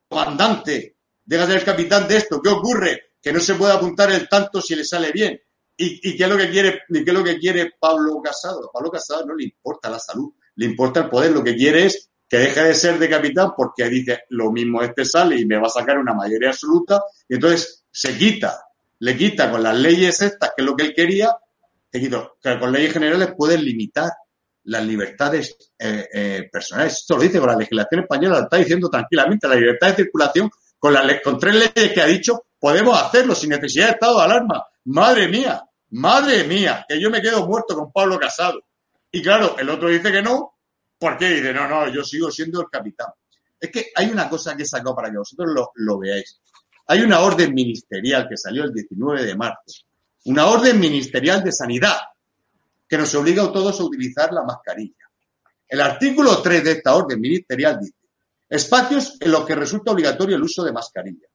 comandante, 0.09 0.97
deja 1.25 1.47
de 1.47 1.55
ser 1.55 1.65
capitán 1.65 2.09
de 2.09 2.17
esto. 2.17 2.41
¿Qué 2.41 2.49
ocurre? 2.49 3.03
Que 3.21 3.33
no 3.33 3.41
se 3.41 3.55
puede 3.55 3.73
apuntar 3.73 4.11
el 4.11 4.29
tanto 4.29 4.61
si 4.61 4.75
le 4.75 4.85
sale 4.85 5.13
bien. 5.13 5.39
¿Y, 5.77 6.17
qué 6.17 6.25
es 6.25 6.31
lo 6.31 6.37
que 6.37 6.51
quiere, 6.51 6.81
qué 6.89 7.05
es 7.07 7.13
lo 7.13 7.23
que 7.23 7.39
quiere 7.39 7.73
Pablo 7.79 8.21
Casado? 8.21 8.69
A 8.69 8.73
Pablo 8.73 8.91
Casado 8.91 9.27
no 9.27 9.35
le 9.37 9.45
importa 9.45 9.89
la 9.89 10.01
salud, 10.01 10.33
le 10.57 10.67
importa 10.67 11.01
el 11.01 11.09
poder. 11.09 11.31
Lo 11.31 11.45
que 11.45 11.55
quiere 11.55 11.87
es 11.87 12.11
que 12.29 12.39
deje 12.39 12.65
de 12.65 12.75
ser 12.75 12.99
de 12.99 13.09
capitán 13.09 13.53
porque 13.57 13.89
dice 13.89 14.25
lo 14.31 14.51
mismo 14.51 14.83
este 14.83 15.05
sale 15.05 15.37
y 15.37 15.47
me 15.47 15.57
va 15.57 15.69
a 15.69 15.71
sacar 15.71 15.99
una 15.99 16.15
mayoría 16.15 16.49
absoluta. 16.49 17.03
Y 17.29 17.35
entonces 17.35 17.85
se 17.93 18.19
quita, 18.19 18.61
le 19.01 19.17
quita 19.17 19.51
con 19.51 19.63
las 19.63 19.77
leyes 19.77 20.21
estas, 20.21 20.51
que 20.57 20.63
es 20.63 20.67
lo 20.67 20.77
que 20.77 20.85
él 20.85 20.95
quería, 20.95 21.37
que 21.91 22.11
con 22.59 22.73
leyes 22.73 22.93
generales 22.93 23.35
pueden 23.37 23.65
limitar 23.65 24.11
las 24.65 24.85
libertades 24.85 25.57
eh, 25.79 26.07
eh, 26.13 26.49
personales. 26.53 26.99
Esto 26.99 27.17
lo 27.17 27.23
dice 27.23 27.39
con 27.39 27.49
la 27.49 27.57
legislación 27.57 28.03
española, 28.03 28.39
lo 28.39 28.45
está 28.45 28.59
diciendo 28.59 28.91
tranquilamente. 28.91 29.49
La 29.49 29.55
libertad 29.55 29.89
de 29.89 30.05
circulación, 30.05 30.51
con, 30.79 30.93
la, 30.93 31.21
con 31.23 31.39
tres 31.39 31.55
leyes 31.55 31.93
que 31.93 32.01
ha 32.01 32.07
dicho, 32.07 32.45
podemos 32.59 33.01
hacerlo 33.01 33.35
sin 33.35 33.51
necesidad 33.51 33.87
de 33.87 33.93
estado 33.93 34.19
de 34.19 34.25
alarma. 34.25 34.65
Madre 34.85 35.29
mía, 35.29 35.63
madre 35.91 36.45
mía, 36.45 36.85
que 36.87 37.01
yo 37.01 37.11
me 37.11 37.23
quedo 37.23 37.47
muerto 37.47 37.75
con 37.75 37.91
Pablo 37.91 38.19
Casado. 38.19 38.61
Y 39.11 39.23
claro, 39.23 39.57
el 39.59 39.71
otro 39.71 39.89
dice 39.89 40.13
que 40.13 40.21
no, 40.21 40.59
¿por 40.99 41.17
qué? 41.17 41.31
Dice, 41.31 41.55
no, 41.55 41.67
no, 41.67 41.89
yo 41.89 42.05
sigo 42.05 42.31
siendo 42.31 42.61
el 42.61 42.69
capitán. 42.71 43.09
Es 43.59 43.71
que 43.71 43.91
hay 43.95 44.11
una 44.11 44.29
cosa 44.29 44.55
que 44.55 44.65
he 44.65 44.67
sacado 44.67 44.95
para 44.95 45.11
que 45.11 45.17
vosotros 45.19 45.49
lo, 45.53 45.73
lo 45.77 45.99
veáis. 45.99 46.41
Hay 46.91 47.03
una 47.03 47.21
orden 47.21 47.53
ministerial 47.53 48.27
que 48.27 48.39
salió 48.39 48.65
el 48.65 48.73
19 48.73 49.25
de 49.25 49.37
marzo, 49.37 49.85
una 50.25 50.47
orden 50.47 50.81
ministerial 50.81 51.45
de 51.45 51.53
sanidad, 51.53 51.99
que 52.89 52.97
nos 52.97 53.15
obliga 53.15 53.45
a 53.45 53.53
todos 53.53 53.79
a 53.79 53.85
utilizar 53.85 54.33
la 54.33 54.43
mascarilla. 54.43 55.07
El 55.69 55.83
artículo 55.83 56.41
3 56.41 56.65
de 56.65 56.73
esta 56.73 56.95
orden 56.95 57.21
ministerial 57.21 57.79
dice, 57.79 57.93
espacios 58.49 59.19
en 59.21 59.31
los 59.31 59.45
que 59.45 59.55
resulta 59.55 59.93
obligatorio 59.93 60.37
el 60.37 60.43
uso 60.43 60.65
de 60.65 60.73
mascarilla. 60.73 61.29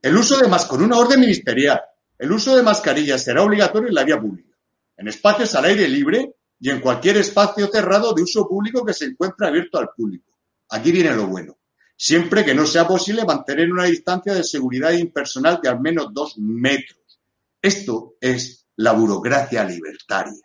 El 0.00 0.16
uso 0.16 0.36
de 0.36 0.46
mascarilla, 0.46 0.68
con 0.68 0.82
una 0.84 0.98
orden 0.98 1.18
ministerial, 1.18 1.80
el 2.16 2.30
uso 2.30 2.54
de 2.54 2.62
mascarilla 2.62 3.18
será 3.18 3.42
obligatorio 3.42 3.88
en 3.88 3.94
la 3.94 4.04
vía 4.04 4.20
pública, 4.20 4.56
en 4.96 5.08
espacios 5.08 5.52
al 5.56 5.64
aire 5.64 5.88
libre 5.88 6.36
y 6.60 6.70
en 6.70 6.80
cualquier 6.80 7.16
espacio 7.16 7.66
cerrado 7.66 8.14
de 8.14 8.22
uso 8.22 8.46
público 8.46 8.84
que 8.84 8.94
se 8.94 9.06
encuentre 9.06 9.48
abierto 9.48 9.78
al 9.78 9.88
público. 9.96 10.30
Aquí 10.68 10.92
viene 10.92 11.12
lo 11.16 11.26
bueno. 11.26 11.56
Siempre 12.02 12.46
que 12.46 12.54
no 12.54 12.64
sea 12.64 12.88
posible 12.88 13.26
mantener 13.26 13.70
una 13.70 13.84
distancia 13.84 14.32
de 14.32 14.42
seguridad 14.42 14.92
impersonal 14.92 15.60
de 15.62 15.68
al 15.68 15.80
menos 15.80 16.14
dos 16.14 16.38
metros. 16.38 17.20
Esto 17.60 18.14
es 18.18 18.64
la 18.76 18.92
burocracia 18.92 19.62
libertaria. 19.64 20.40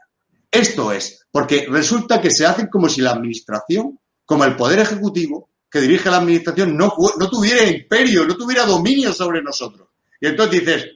Esto 0.51 0.91
es, 0.91 1.25
porque 1.31 1.65
resulta 1.69 2.19
que 2.19 2.29
se 2.29 2.45
hace 2.45 2.69
como 2.69 2.89
si 2.89 2.99
la 2.99 3.11
administración, 3.11 3.97
como 4.25 4.43
el 4.43 4.57
poder 4.57 4.79
ejecutivo 4.79 5.49
que 5.71 5.79
dirige 5.79 6.11
la 6.11 6.17
administración, 6.17 6.75
no, 6.75 6.93
no 7.17 7.29
tuviera 7.29 7.63
imperio, 7.63 8.25
no 8.25 8.35
tuviera 8.35 8.65
dominio 8.65 9.13
sobre 9.13 9.41
nosotros. 9.41 9.87
Y 10.19 10.27
entonces 10.27 10.59
dices, 10.59 10.87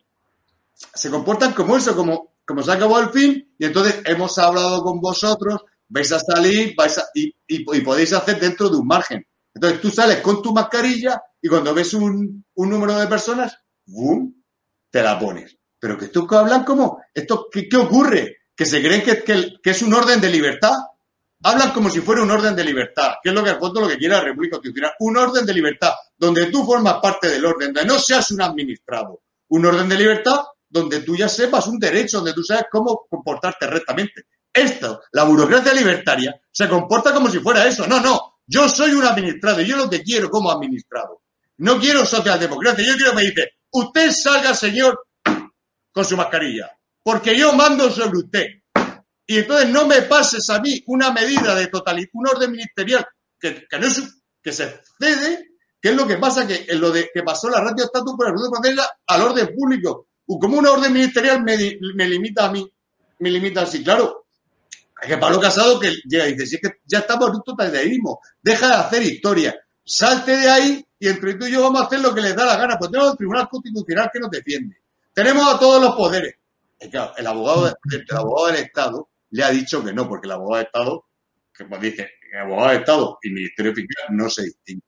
se 0.93 1.09
comportan 1.09 1.53
como 1.53 1.77
eso, 1.77 1.95
como, 1.95 2.33
se 2.61 2.71
acabó 2.73 2.99
el 2.99 3.11
fin, 3.11 3.55
y 3.57 3.63
entonces 3.63 4.01
hemos 4.03 4.37
hablado 4.37 4.83
con 4.83 4.99
vosotros, 4.99 5.61
vais 5.87 6.11
a 6.11 6.19
salir 6.19 6.75
vais 6.75 6.99
y, 7.13 7.33
y, 7.47 7.63
podéis 7.63 8.11
hacer 8.11 8.37
dentro 8.41 8.67
de 8.67 8.75
un 8.75 8.87
margen. 8.87 9.25
Entonces 9.59 9.81
tú 9.81 9.91
sales 9.91 10.21
con 10.21 10.41
tu 10.41 10.53
mascarilla 10.53 11.21
y 11.41 11.49
cuando 11.49 11.73
ves 11.73 11.93
un, 11.93 12.45
un 12.53 12.69
número 12.69 12.97
de 12.97 13.07
personas, 13.07 13.57
¡bum! 13.85 14.33
te 14.89 15.03
la 15.03 15.19
pones. 15.19 15.57
Pero 15.77 15.97
que 15.97 16.05
estos 16.05 16.25
que 16.25 16.35
hablan 16.35 16.63
como, 16.63 17.01
esto, 17.13 17.47
¿qué, 17.51 17.67
¿qué 17.67 17.75
ocurre? 17.75 18.37
que 18.55 18.65
se 18.65 18.81
creen 18.81 19.03
que, 19.03 19.59
es 19.63 19.81
un 19.81 19.93
orden 19.93 20.19
de 20.19 20.29
libertad, 20.29 20.73
hablan 21.43 21.71
como 21.71 21.89
si 21.89 22.01
fuera 22.01 22.23
un 22.23 22.31
orden 22.31 22.53
de 22.57 22.65
libertad, 22.65 23.13
que 23.21 23.29
es 23.29 23.35
lo 23.35 23.41
que 23.41 23.51
al 23.51 23.59
fondo 23.59 23.79
lo 23.79 23.87
que 23.87 23.97
quiere 23.97 24.15
la 24.15 24.21
República 24.21 24.57
Constitucional, 24.57 24.93
un 24.99 25.15
orden 25.15 25.45
de 25.45 25.53
libertad, 25.53 25.93
donde 26.17 26.47
tú 26.47 26.65
formas 26.65 26.95
parte 27.01 27.29
del 27.29 27.45
orden, 27.45 27.71
donde 27.71 27.87
no 27.87 27.97
seas 27.99 28.31
un 28.31 28.41
administrado, 28.41 29.21
un 29.47 29.65
orden 29.65 29.87
de 29.87 29.95
libertad 29.95 30.41
donde 30.69 30.99
tú 31.01 31.15
ya 31.15 31.29
sepas 31.29 31.67
un 31.67 31.79
derecho, 31.79 32.17
donde 32.17 32.33
tú 32.33 32.43
sabes 32.43 32.65
cómo 32.69 33.05
comportarte 33.09 33.65
rectamente. 33.65 34.25
Esto, 34.53 35.03
la 35.13 35.23
burocracia 35.23 35.73
libertaria, 35.73 36.41
se 36.51 36.67
comporta 36.67 37.13
como 37.13 37.29
si 37.29 37.39
fuera 37.39 37.65
eso. 37.65 37.87
No, 37.87 38.01
no, 38.01 38.38
yo 38.49 38.67
soy 38.67 38.91
un 38.91 39.05
administrado, 39.05 39.61
yo 39.61 39.77
lo 39.77 39.89
que 39.89 40.01
quiero 40.01 40.29
como 40.29 40.51
administrado. 40.51 41.21
No 41.57 41.79
quiero 41.79 42.05
socialdemocracia, 42.05 42.85
yo 42.85 42.95
quiero 42.95 43.11
que 43.11 43.17
me 43.17 43.23
dice, 43.23 43.49
usted 43.71 44.11
salga, 44.11 44.53
señor, 44.53 45.07
con 45.91 46.05
su 46.05 46.17
mascarilla 46.17 46.71
porque 47.03 47.35
yo 47.35 47.53
mando 47.53 47.89
sobre 47.89 48.19
usted. 48.19 48.45
Y 49.25 49.39
entonces 49.39 49.69
no 49.69 49.87
me 49.87 50.03
pases 50.03 50.47
a 50.49 50.59
mí 50.59 50.83
una 50.87 51.11
medida 51.11 51.55
de 51.55 51.67
totalidad, 51.67 52.09
un 52.13 52.27
orden 52.27 52.51
ministerial 52.51 53.05
que, 53.39 53.67
no 53.79 53.87
que 54.41 54.51
se 54.51 54.81
cede, 54.99 55.49
que 55.81 55.89
es 55.89 55.95
lo 55.95 56.07
que 56.07 56.17
pasa 56.17 56.47
que 56.47 56.65
en 56.67 56.79
lo 56.79 56.91
de 56.91 57.09
que 57.13 57.23
pasó 57.23 57.49
la 57.49 57.61
radio 57.61 57.85
estatus 57.85 58.13
por 58.15 58.27
el 58.27 58.75
de 58.75 58.83
al 59.07 59.21
orden 59.21 59.49
público. 59.55 60.07
Como 60.25 60.59
una 60.59 60.71
orden 60.71 60.93
ministerial 60.93 61.43
me, 61.43 61.57
me 61.95 62.07
limita 62.07 62.45
a 62.45 62.51
mí, 62.51 62.71
me 63.19 63.31
limita 63.31 63.61
así, 63.61 63.83
claro. 63.83 64.18
Es 65.01 65.07
que 65.07 65.17
Pablo 65.17 65.39
Casado 65.39 65.79
que 65.79 65.95
llega 66.05 66.27
y 66.27 66.33
dice, 66.33 66.45
si 66.45 66.55
es 66.55 66.61
que 66.61 66.79
ya 66.85 66.99
estamos 66.99 67.29
en 67.29 67.35
un 67.35 67.43
totalitarismo, 67.43 68.19
deja 68.41 68.67
de 68.67 68.73
hacer 68.73 69.03
historia, 69.03 69.55
salte 69.83 70.35
de 70.35 70.49
ahí 70.49 70.85
y 70.99 71.07
entre 71.07 71.35
tú 71.35 71.45
y 71.45 71.51
yo 71.51 71.61
vamos 71.61 71.81
a 71.81 71.85
hacer 71.85 71.99
lo 71.99 72.13
que 72.13 72.21
les 72.21 72.35
da 72.35 72.45
la 72.45 72.57
gana, 72.57 72.77
pues 72.77 72.91
tenemos 72.91 73.11
el 73.11 73.17
Tribunal 73.17 73.47
Constitucional 73.49 74.09
que 74.11 74.19
nos 74.19 74.29
defiende. 74.29 74.77
Tenemos 75.13 75.53
a 75.53 75.57
todos 75.57 75.81
los 75.81 75.95
poderes 75.95 76.35
el 76.79 77.27
abogado, 77.27 77.67
el 77.67 78.15
abogado 78.15 78.47
del 78.47 78.63
Estado 78.63 79.09
le 79.31 79.43
ha 79.43 79.51
dicho 79.51 79.83
que 79.83 79.93
no, 79.93 80.07
porque 80.07 80.27
el 80.27 80.31
abogado 80.31 80.57
del 80.57 80.65
Estado, 80.65 81.05
que 81.53 81.65
pues 81.65 81.81
dice, 81.81 82.11
el 82.31 82.39
abogado 82.39 82.69
del 82.69 82.79
Estado 82.79 83.19
y 83.21 83.27
el 83.27 83.33
Ministerio 83.33 83.75
Fiscal 83.75 84.05
no 84.11 84.29
se 84.29 84.43
distinguen. 84.43 84.83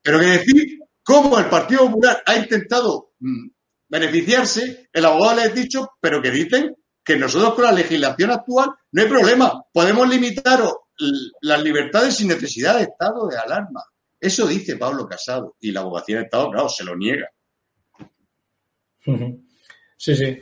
Pero 0.00 0.18
que 0.18 0.26
decir 0.26 0.78
cómo 1.02 1.38
el 1.38 1.46
Partido 1.46 1.86
Popular 1.86 2.22
ha 2.24 2.36
intentado 2.36 3.12
mm, 3.18 3.48
beneficiarse, 3.88 4.88
el 4.92 5.04
abogado 5.04 5.36
le 5.36 5.42
ha 5.42 5.48
dicho, 5.48 5.90
pero 6.00 6.22
que 6.22 6.30
dicen 6.30 6.76
que 7.04 7.16
nosotros 7.16 7.54
con 7.54 7.64
la 7.64 7.72
legislación 7.72 8.30
actual 8.30 8.70
no 8.92 9.02
hay 9.02 9.08
problema, 9.08 9.64
podemos 9.72 10.08
limitar 10.08 10.60
las 11.40 11.62
libertades 11.62 12.16
sin 12.16 12.28
necesidad 12.28 12.76
de 12.76 12.84
estado 12.84 13.26
de 13.28 13.38
alarma. 13.38 13.82
Eso 14.20 14.46
dice 14.46 14.76
Pablo 14.76 15.08
Casado 15.08 15.56
y 15.60 15.72
la 15.72 15.80
abogacía 15.80 16.18
de 16.18 16.22
Estado, 16.24 16.50
claro, 16.50 16.68
se 16.68 16.84
lo 16.84 16.96
niega. 16.96 17.28
Sí, 19.96 20.16
sí, 20.16 20.38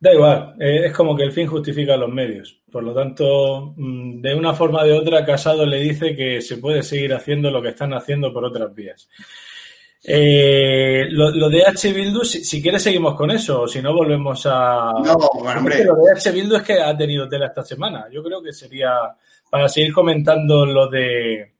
da 0.00 0.12
igual, 0.12 0.54
eh, 0.60 0.86
es 0.86 0.92
como 0.94 1.16
que 1.16 1.24
el 1.24 1.32
fin 1.32 1.46
justifica 1.46 1.96
los 1.96 2.10
medios. 2.10 2.62
Por 2.70 2.82
lo 2.82 2.94
tanto, 2.94 3.74
mm, 3.76 4.20
de 4.20 4.34
una 4.34 4.54
forma 4.54 4.82
o 4.82 4.86
de 4.86 4.92
otra, 4.92 5.24
Casado 5.24 5.66
le 5.66 5.80
dice 5.80 6.14
que 6.14 6.40
se 6.40 6.58
puede 6.58 6.82
seguir 6.82 7.14
haciendo 7.14 7.50
lo 7.50 7.62
que 7.62 7.70
están 7.70 7.92
haciendo 7.94 8.32
por 8.32 8.44
otras 8.44 8.74
vías. 8.74 9.08
Eh, 10.04 11.06
lo, 11.10 11.48
de 11.48 11.64
H. 11.64 11.92
Bildu, 11.92 12.24
si, 12.24 12.62
quieres 12.62 12.82
seguimos 12.82 13.16
con 13.16 13.30
eso, 13.30 13.62
o 13.62 13.68
si 13.68 13.82
no 13.82 13.92
volvemos 13.92 14.46
a... 14.46 14.92
No, 15.04 15.14
hombre. 15.14 15.84
Lo 15.84 15.96
de 15.96 16.12
H. 16.12 16.30
Bildu 16.30 16.56
es 16.56 16.62
que 16.62 16.80
ha 16.80 16.96
tenido 16.96 17.28
tela 17.28 17.46
esta 17.46 17.64
semana. 17.64 18.06
Yo 18.10 18.22
creo 18.22 18.42
que 18.42 18.52
sería 18.52 18.92
para 19.50 19.68
seguir 19.68 19.92
comentando 19.92 20.64
lo 20.66 20.88
de... 20.88 21.54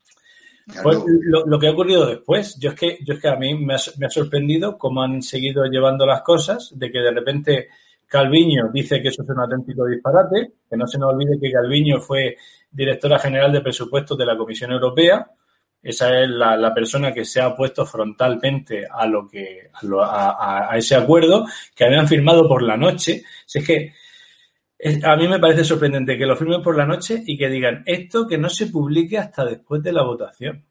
Pues, 0.83 0.99
lo, 1.47 1.59
que 1.59 1.67
ha 1.67 1.73
ocurrido 1.73 2.07
después. 2.07 2.59
Yo 2.59 2.71
es 2.71 2.77
que, 2.77 2.99
yo 3.03 3.15
es 3.15 3.21
que 3.21 3.29
a 3.29 3.37
mí 3.37 3.55
me 3.55 3.75
ha, 3.75 4.11
sorprendido 4.11 4.77
cómo 4.77 5.03
han 5.03 5.23
seguido 5.23 5.65
llevando 5.65 6.05
las 6.05 6.21
cosas, 6.21 6.73
de 6.77 6.93
que 6.93 6.99
de 6.99 7.11
repente 7.11 7.69
Calviño 8.07 8.71
dice 8.73 9.01
que 9.01 9.09
eso 9.09 9.23
es 9.23 9.29
un 9.31 9.41
auténtico 9.41 9.87
disparate, 9.87 10.53
que 10.69 10.77
no 10.77 10.87
se 10.87 10.99
nos 10.99 11.15
olvide 11.15 11.41
que 11.41 11.51
Calviño 11.51 12.01
fue 12.01 12.37
directora 12.71 13.19
general 13.19 13.51
de 13.51 13.63
presupuestos 13.63 14.19
de 14.19 14.27
la 14.27 14.37
Comisión 14.37 14.71
Europea, 14.73 15.27
esa 15.89 16.21
es 16.21 16.29
la, 16.29 16.75
persona 16.75 17.15
que 17.15 17.25
se 17.25 17.41
ha 17.41 17.49
opuesto 17.49 17.87
frontalmente 17.87 18.87
a 18.87 19.07
lo 19.07 19.27
que 19.27 19.71
a, 20.03 20.71
ese 20.77 20.97
acuerdo 20.97 21.47
que 21.75 21.85
habían 21.85 22.07
firmado 22.07 22.47
por 22.47 22.63
la 22.63 22.77
noche. 22.77 23.25
es 23.55 23.67
que 23.67 23.95
a 25.03 25.17
mí 25.17 25.27
me 25.27 25.39
parece 25.39 25.65
sorprendente 25.65 26.19
que 26.19 26.27
lo 26.27 26.37
firmen 26.37 26.61
por 26.61 26.77
la 26.77 26.85
noche 26.85 27.23
y 27.25 27.39
que 27.39 27.49
digan 27.49 27.83
esto 27.87 28.29
que 28.29 28.37
no 28.37 28.51
se 28.51 28.67
publique 28.67 29.17
hasta 29.17 29.47
después 29.47 29.83
de 29.83 29.93
la 29.93 30.03
votación. 30.03 30.67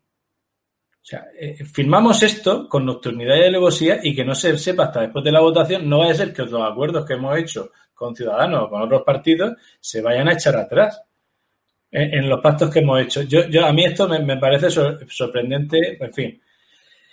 O 0.92 1.10
sea, 1.10 1.26
eh, 1.40 1.66
firmamos 1.66 2.22
esto 2.22 2.70
con 2.70 2.86
nocturnidad 2.86 3.38
y 3.38 3.46
alevosía 3.46 4.00
y 4.04 4.14
que 4.16 4.24
no 4.24 4.36
se 4.36 4.56
sepa 4.60 4.84
hasta 4.84 5.02
después 5.02 5.26
de 5.26 5.32
la 5.32 5.40
votación. 5.40 5.90
No 5.90 6.00
vaya 6.00 6.12
a 6.12 6.16
ser 6.16 6.32
que 6.32 6.44
los 6.44 6.62
acuerdos 6.62 7.08
que 7.08 7.14
hemos 7.14 7.36
hecho 7.40 7.72
con 7.96 8.16
Ciudadanos 8.16 8.66
o 8.66 8.70
con 8.70 8.84
otros 8.84 9.02
partidos 9.02 9.54
se 9.80 10.04
vayan 10.04 10.28
a 10.28 10.34
echar 10.34 10.56
atrás 10.58 11.07
en, 11.92 12.30
los 12.30 12.42
pactos 12.42 12.72
que 12.72 12.80
hemos 12.80 13.02
hecho. 13.02 13.22
Yo, 13.24 13.48
yo, 13.48 13.66
a 13.66 13.74
mí 13.74 13.86
esto 13.86 14.08
me, 14.08 14.38
parece 14.38 14.70
sorprendente, 14.70 15.98
en 16.00 16.14
fin. 16.14 16.42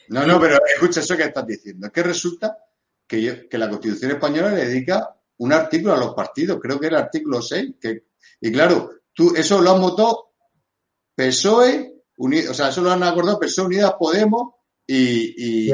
No, 0.09 0.27
no, 0.27 0.41
pero 0.41 0.59
escucha 0.67 1.01
eso 1.01 1.17
que 1.17 1.25
estás 1.25 1.47
diciendo. 1.47 1.87
Es 1.87 1.93
que 1.93 2.03
resulta 2.03 2.59
que, 3.07 3.49
que 3.49 3.59
la 3.59 3.69
Constitución 3.69 4.13
española 4.13 4.51
le 4.51 4.67
dedica 4.67 5.15
un 5.39 5.53
artículo 5.53 5.95
a 5.95 5.99
los 5.99 6.15
partidos, 6.15 6.59
creo 6.61 6.79
que 6.79 6.87
era 6.87 6.99
el 6.99 7.05
artículo 7.05 7.41
6. 7.41 7.75
Que, 7.81 8.05
y 8.41 8.53
claro, 8.53 8.91
tú 9.13 9.35
eso 9.35 9.61
lo 9.61 9.73
han 9.73 9.81
votado 9.81 10.33
PSOE, 11.15 11.95
o 12.17 12.55
sea, 12.55 12.69
eso 12.69 12.83
lo 12.83 12.91
han 12.91 13.03
acordado 13.03 13.41
PSOE 13.41 13.67
Unidas 13.67 13.95
Podemos 13.99 14.55
y, 14.87 15.69
y, 15.69 15.73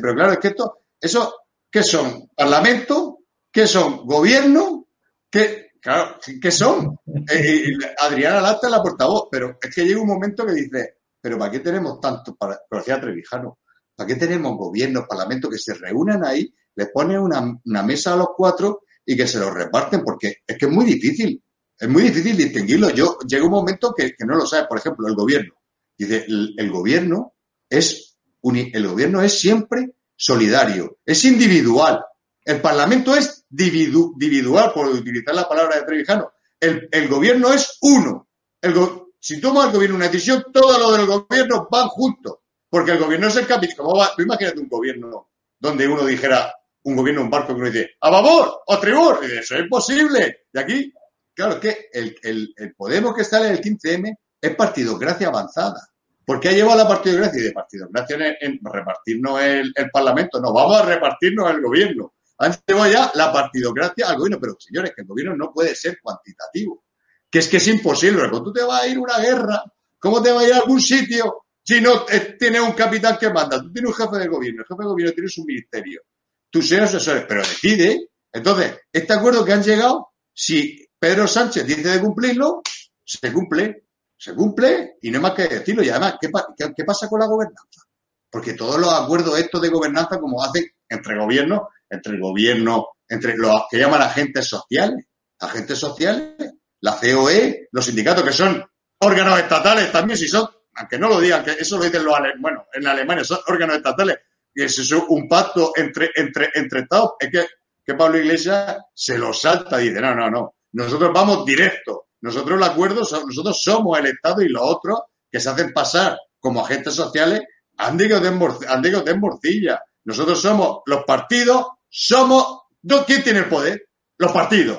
Pero 0.00 0.14
claro, 0.14 0.32
es 0.32 0.38
que 0.38 0.48
esto, 0.48 0.82
eso, 1.00 1.34
¿qué 1.70 1.82
son? 1.82 2.28
¿Parlamento? 2.34 3.20
¿Qué 3.50 3.66
son? 3.66 4.06
¿Gobierno? 4.06 4.88
¿Qué, 5.30 5.67
Claro, 5.80 6.16
¿qué 6.40 6.50
son? 6.50 6.98
Eh, 7.30 7.64
Adriana 8.00 8.40
Lata 8.40 8.66
es 8.66 8.70
la 8.70 8.82
portavoz, 8.82 9.28
pero 9.30 9.58
es 9.60 9.74
que 9.74 9.84
llega 9.84 10.00
un 10.00 10.08
momento 10.08 10.44
que 10.44 10.52
dice, 10.52 10.98
pero 11.20 11.38
¿para 11.38 11.50
qué 11.50 11.60
tenemos 11.60 12.00
tanto, 12.00 12.34
para, 12.36 12.60
pero 12.68 12.82
Trevijano, 12.82 13.58
¿para 13.94 14.06
qué 14.06 14.16
tenemos 14.16 14.56
gobiernos, 14.56 15.06
parlamentos 15.08 15.50
que 15.50 15.58
se 15.58 15.74
reúnan 15.74 16.24
ahí, 16.24 16.52
les 16.74 16.88
ponen 16.90 17.18
una, 17.18 17.82
mesa 17.82 18.14
a 18.14 18.16
los 18.16 18.28
cuatro 18.36 18.82
y 19.04 19.16
que 19.16 19.26
se 19.26 19.38
los 19.38 19.52
reparten? 19.52 20.02
Porque 20.02 20.38
es 20.46 20.58
que 20.58 20.66
es 20.66 20.72
muy 20.72 20.84
difícil, 20.84 21.42
es 21.78 21.88
muy 21.88 22.02
difícil 22.02 22.36
distinguirlo. 22.36 22.90
Yo 22.90 23.18
llega 23.26 23.44
un 23.44 23.50
momento 23.50 23.94
que, 23.94 24.14
no 24.26 24.36
lo 24.36 24.46
sabe, 24.46 24.66
por 24.66 24.78
ejemplo, 24.78 25.06
el 25.06 25.14
gobierno. 25.14 25.54
Dice, 25.96 26.24
el, 26.26 26.70
gobierno 26.70 27.34
es, 27.68 28.16
el 28.42 28.86
gobierno 28.86 29.20
es 29.20 29.38
siempre 29.38 29.94
solidario, 30.14 30.98
es 31.04 31.24
individual. 31.24 32.04
El 32.44 32.60
Parlamento 32.60 33.14
es 33.14 33.37
individual, 33.50 34.72
por 34.72 34.86
utilizar 34.86 35.34
la 35.34 35.48
palabra 35.48 35.76
de 35.76 35.82
Trevijano. 35.82 36.32
El, 36.60 37.08
gobierno 37.08 37.52
es 37.52 37.78
uno. 37.82 38.28
El 38.60 38.74
si 39.20 39.40
toma 39.40 39.66
el 39.66 39.72
gobierno 39.72 39.96
una 39.96 40.06
decisión, 40.06 40.44
todo 40.52 40.78
lo 40.78 40.92
del 40.92 41.06
gobierno 41.06 41.68
van 41.70 41.88
juntos. 41.88 42.38
Porque 42.70 42.92
el 42.92 42.98
gobierno 42.98 43.28
es 43.28 43.36
el 43.36 43.46
capital. 43.46 43.86
Tú 44.16 44.22
imagínate 44.22 44.60
un 44.60 44.68
gobierno 44.68 45.30
donde 45.58 45.88
uno 45.88 46.04
dijera, 46.04 46.54
un 46.82 46.96
gobierno, 46.96 47.22
un 47.22 47.30
barco 47.30 47.48
que 47.48 47.60
uno 47.60 47.70
dice, 47.70 47.90
a 48.00 48.10
favor 48.10 48.60
o 48.66 48.78
tribor. 48.78 49.24
Eso 49.24 49.54
es 49.54 49.60
imposible. 49.60 50.46
Y 50.52 50.58
aquí, 50.58 50.92
claro, 51.34 51.58
que 51.58 51.88
el, 51.92 52.16
el, 52.22 52.74
Podemos 52.76 53.14
que 53.14 53.22
está 53.22 53.44
en 53.46 53.54
el 53.54 53.60
15M 53.60 54.16
es 54.40 54.54
partidocracia 54.54 55.28
avanzada. 55.28 55.88
¿Por 56.24 56.40
qué 56.40 56.50
ha 56.50 56.52
llevado 56.52 56.76
la 56.76 56.88
partidocracia? 56.88 57.40
Y 57.40 57.44
de 57.44 57.52
partidocracia 57.52 58.16
en, 58.16 58.36
en 58.40 58.60
repartirnos 58.62 59.40
el, 59.40 59.72
el, 59.74 59.90
Parlamento. 59.90 60.40
No, 60.40 60.52
vamos 60.52 60.76
a 60.76 60.84
repartirnos 60.84 61.50
el 61.50 61.62
gobierno. 61.62 62.12
Antes 62.38 62.62
ya 62.92 63.10
la 63.14 63.32
partidocracia 63.32 64.08
al 64.08 64.16
gobierno, 64.16 64.38
pero 64.40 64.56
señores, 64.58 64.92
que 64.94 65.02
el 65.02 65.08
gobierno 65.08 65.36
no 65.36 65.52
puede 65.52 65.74
ser 65.74 65.98
cuantitativo. 66.00 66.84
Que 67.28 67.40
es 67.40 67.48
que 67.48 67.56
es 67.56 67.66
imposible. 67.68 68.20
Cuando 68.30 68.44
tú 68.44 68.52
te 68.52 68.62
vas 68.62 68.82
a 68.82 68.86
ir 68.86 68.96
a 68.96 69.00
una 69.00 69.18
guerra, 69.18 69.62
¿cómo 69.98 70.22
te 70.22 70.30
vas 70.30 70.44
a 70.44 70.46
ir 70.46 70.54
a 70.54 70.58
algún 70.58 70.80
sitio 70.80 71.46
si 71.62 71.80
no 71.80 72.06
tienes 72.38 72.60
un 72.60 72.72
capitán 72.72 73.18
que 73.18 73.28
manda? 73.30 73.60
Tú 73.60 73.72
tienes 73.72 73.90
un 73.90 73.96
jefe 73.96 74.18
de 74.18 74.28
gobierno, 74.28 74.62
el 74.62 74.66
jefe 74.66 74.82
de 74.82 74.88
gobierno 74.88 75.14
tiene 75.14 75.28
su 75.28 75.44
ministerio, 75.44 76.02
tus 76.48 76.68
seres 76.68 76.94
asesores, 76.94 77.24
pero 77.28 77.42
decide. 77.42 78.08
Entonces, 78.32 78.76
este 78.92 79.12
acuerdo 79.12 79.44
que 79.44 79.52
han 79.52 79.62
llegado, 79.62 80.12
si 80.32 80.88
Pedro 80.98 81.26
Sánchez 81.26 81.66
dice 81.66 81.88
de 81.88 82.00
cumplirlo, 82.00 82.62
se 83.04 83.32
cumple, 83.32 83.88
se 84.16 84.34
cumple 84.34 84.96
y 85.02 85.10
no 85.10 85.18
hay 85.18 85.22
más 85.22 85.32
que 85.32 85.48
decirlo. 85.48 85.82
Y 85.82 85.90
además, 85.90 86.14
¿qué, 86.20 86.30
qué 86.76 86.84
pasa 86.84 87.08
con 87.08 87.18
la 87.18 87.26
gobernanza? 87.26 87.82
Porque 88.30 88.52
todos 88.52 88.78
los 88.78 88.92
acuerdos 88.92 89.38
estos 89.38 89.60
de 89.60 89.70
gobernanza, 89.70 90.20
como 90.20 90.42
hacen 90.42 90.66
entre 90.88 91.18
gobiernos, 91.18 91.62
entre 91.88 92.14
el 92.14 92.20
gobierno, 92.20 92.88
entre 93.08 93.36
los 93.36 93.62
que 93.70 93.78
llaman 93.78 94.02
agentes 94.02 94.46
sociales, 94.46 95.06
agentes 95.40 95.78
sociales, 95.78 96.34
la 96.80 96.96
COE, 96.96 97.68
los 97.72 97.84
sindicatos 97.84 98.24
que 98.24 98.32
son 98.32 98.64
órganos 98.98 99.38
estatales 99.38 99.90
también, 99.90 100.18
si 100.18 100.28
son, 100.28 100.48
aunque 100.74 100.98
no 100.98 101.08
lo 101.08 101.20
digan, 101.20 101.44
que 101.44 101.52
eso 101.52 101.78
lo 101.78 101.84
dicen 101.84 102.04
los 102.04 102.14
alemanes, 102.14 102.42
bueno, 102.42 102.66
en 102.72 102.86
Alemania 102.86 103.24
son 103.24 103.38
órganos 103.46 103.76
estatales, 103.76 104.18
y 104.54 104.62
es 104.62 104.92
un 104.92 105.28
pacto 105.28 105.72
entre, 105.76 106.10
entre, 106.14 106.50
entre 106.54 106.80
Estados, 106.80 107.12
es 107.20 107.30
que, 107.30 107.46
que 107.84 107.94
Pablo 107.94 108.18
Iglesias 108.18 108.76
se 108.94 109.18
lo 109.18 109.32
salta 109.32 109.80
y 109.80 109.88
dice, 109.88 110.00
no, 110.00 110.14
no, 110.14 110.30
no, 110.30 110.54
nosotros 110.72 111.10
vamos 111.12 111.44
directo, 111.44 112.08
nosotros 112.20 112.58
el 112.58 112.64
acuerdo, 112.64 113.00
nosotros 113.00 113.62
somos 113.62 113.98
el 113.98 114.06
Estado 114.06 114.42
y 114.42 114.48
los 114.48 114.62
otros 114.62 115.00
que 115.30 115.40
se 115.40 115.50
hacen 115.50 115.72
pasar 115.72 116.18
como 116.40 116.64
agentes 116.64 116.94
sociales 116.94 117.42
han 117.78 117.96
de 117.96 119.14
morcilla. 119.14 119.80
Nosotros 120.04 120.40
somos 120.40 120.80
los 120.86 121.04
partidos 121.04 121.66
somos, 121.88 122.62
¿quién 123.06 123.22
tiene 123.22 123.40
el 123.40 123.48
poder? 123.48 123.88
Los 124.18 124.32
partidos. 124.32 124.78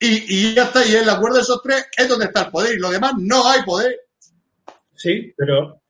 Y, 0.00 0.54
ya 0.54 0.64
está, 0.64 0.86
y 0.86 0.94
el 0.94 1.08
acuerdo 1.08 1.36
de 1.36 1.42
esos 1.42 1.60
tres 1.62 1.86
es 1.96 2.08
donde 2.08 2.26
está 2.26 2.42
el 2.42 2.50
poder, 2.50 2.74
y 2.76 2.80
lo 2.80 2.90
demás 2.90 3.12
no 3.18 3.48
hay 3.48 3.62
poder. 3.62 3.98
Sí, 4.94 5.32
pero 5.36 5.80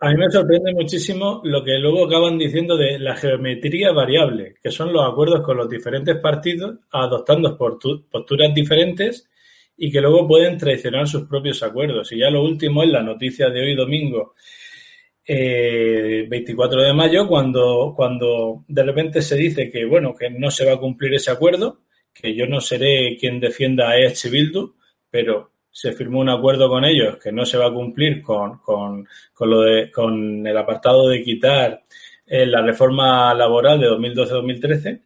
a 0.00 0.10
mí 0.10 0.16
me 0.16 0.30
sorprende 0.30 0.72
muchísimo 0.72 1.40
lo 1.44 1.64
que 1.64 1.76
luego 1.78 2.06
acaban 2.06 2.38
diciendo 2.38 2.76
de 2.76 3.00
la 3.00 3.16
geometría 3.16 3.90
variable, 3.92 4.54
que 4.62 4.70
son 4.70 4.92
los 4.92 5.04
acuerdos 5.10 5.42
con 5.42 5.56
los 5.56 5.68
diferentes 5.68 6.16
partidos 6.18 6.78
adoptando 6.92 7.58
posturas 7.58 8.54
diferentes 8.54 9.28
y 9.76 9.90
que 9.90 10.00
luego 10.00 10.26
pueden 10.28 10.56
traicionar 10.56 11.08
sus 11.08 11.26
propios 11.26 11.62
acuerdos. 11.64 12.12
Y 12.12 12.18
ya 12.18 12.30
lo 12.30 12.42
último 12.42 12.84
es 12.84 12.90
la 12.90 13.02
noticia 13.02 13.48
de 13.50 13.60
hoy 13.60 13.74
domingo 13.74 14.34
24 15.28 16.80
eh, 16.80 16.86
de 16.86 16.94
mayo, 16.94 17.28
cuando, 17.28 17.92
cuando 17.94 18.64
de 18.66 18.82
repente 18.82 19.20
se 19.20 19.36
dice 19.36 19.70
que, 19.70 19.84
bueno, 19.84 20.14
que 20.14 20.30
no 20.30 20.50
se 20.50 20.64
va 20.64 20.72
a 20.72 20.80
cumplir 20.80 21.14
ese 21.14 21.30
acuerdo, 21.30 21.80
que 22.14 22.34
yo 22.34 22.46
no 22.46 22.60
seré 22.60 23.16
quien 23.18 23.38
defienda 23.38 23.90
a 23.90 23.98
EH 23.98 24.30
Bildu, 24.30 24.74
pero 25.10 25.50
se 25.70 25.92
firmó 25.92 26.20
un 26.20 26.30
acuerdo 26.30 26.68
con 26.68 26.84
ellos 26.84 27.18
que 27.18 27.30
no 27.30 27.44
se 27.44 27.58
va 27.58 27.66
a 27.66 27.72
cumplir 27.72 28.22
con, 28.22 28.58
con, 28.58 29.06
con 29.34 29.50
lo 29.50 29.60
de, 29.60 29.90
con 29.90 30.46
el 30.46 30.56
apartado 30.56 31.08
de 31.08 31.22
quitar 31.22 31.84
eh, 32.26 32.46
la 32.46 32.62
reforma 32.62 33.32
laboral 33.34 33.80
de 33.80 33.88
2012-2013. 33.88 35.02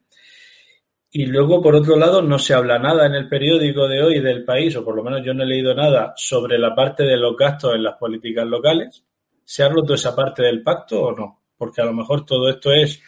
Y 1.15 1.27
luego, 1.27 1.61
por 1.61 1.75
otro 1.75 1.97
lado, 1.97 2.23
no 2.23 2.39
se 2.39 2.55
habla 2.55 2.79
nada 2.79 3.07
en 3.07 3.15
el 3.15 3.29
periódico 3.29 3.87
de 3.87 4.03
hoy 4.03 4.21
del 4.21 4.45
país, 4.45 4.75
o 4.77 4.85
por 4.85 4.97
lo 4.97 5.03
menos 5.03 5.23
yo 5.25 5.35
no 5.35 5.43
he 5.43 5.47
leído 5.47 5.75
nada 5.75 6.15
sobre 6.17 6.59
la 6.59 6.75
parte 6.75 7.03
de 7.03 7.19
los 7.19 7.37
gastos 7.37 7.75
en 7.75 7.83
las 7.83 7.97
políticas 7.97 8.47
locales. 8.47 9.05
¿Se 9.45 9.63
ha 9.63 9.69
roto 9.69 9.95
esa 9.95 10.15
parte 10.15 10.43
del 10.43 10.63
pacto 10.63 11.03
o 11.03 11.17
no? 11.17 11.43
Porque 11.57 11.81
a 11.81 11.85
lo 11.85 11.93
mejor 11.93 12.25
todo 12.25 12.49
esto 12.49 12.73
es 12.73 13.01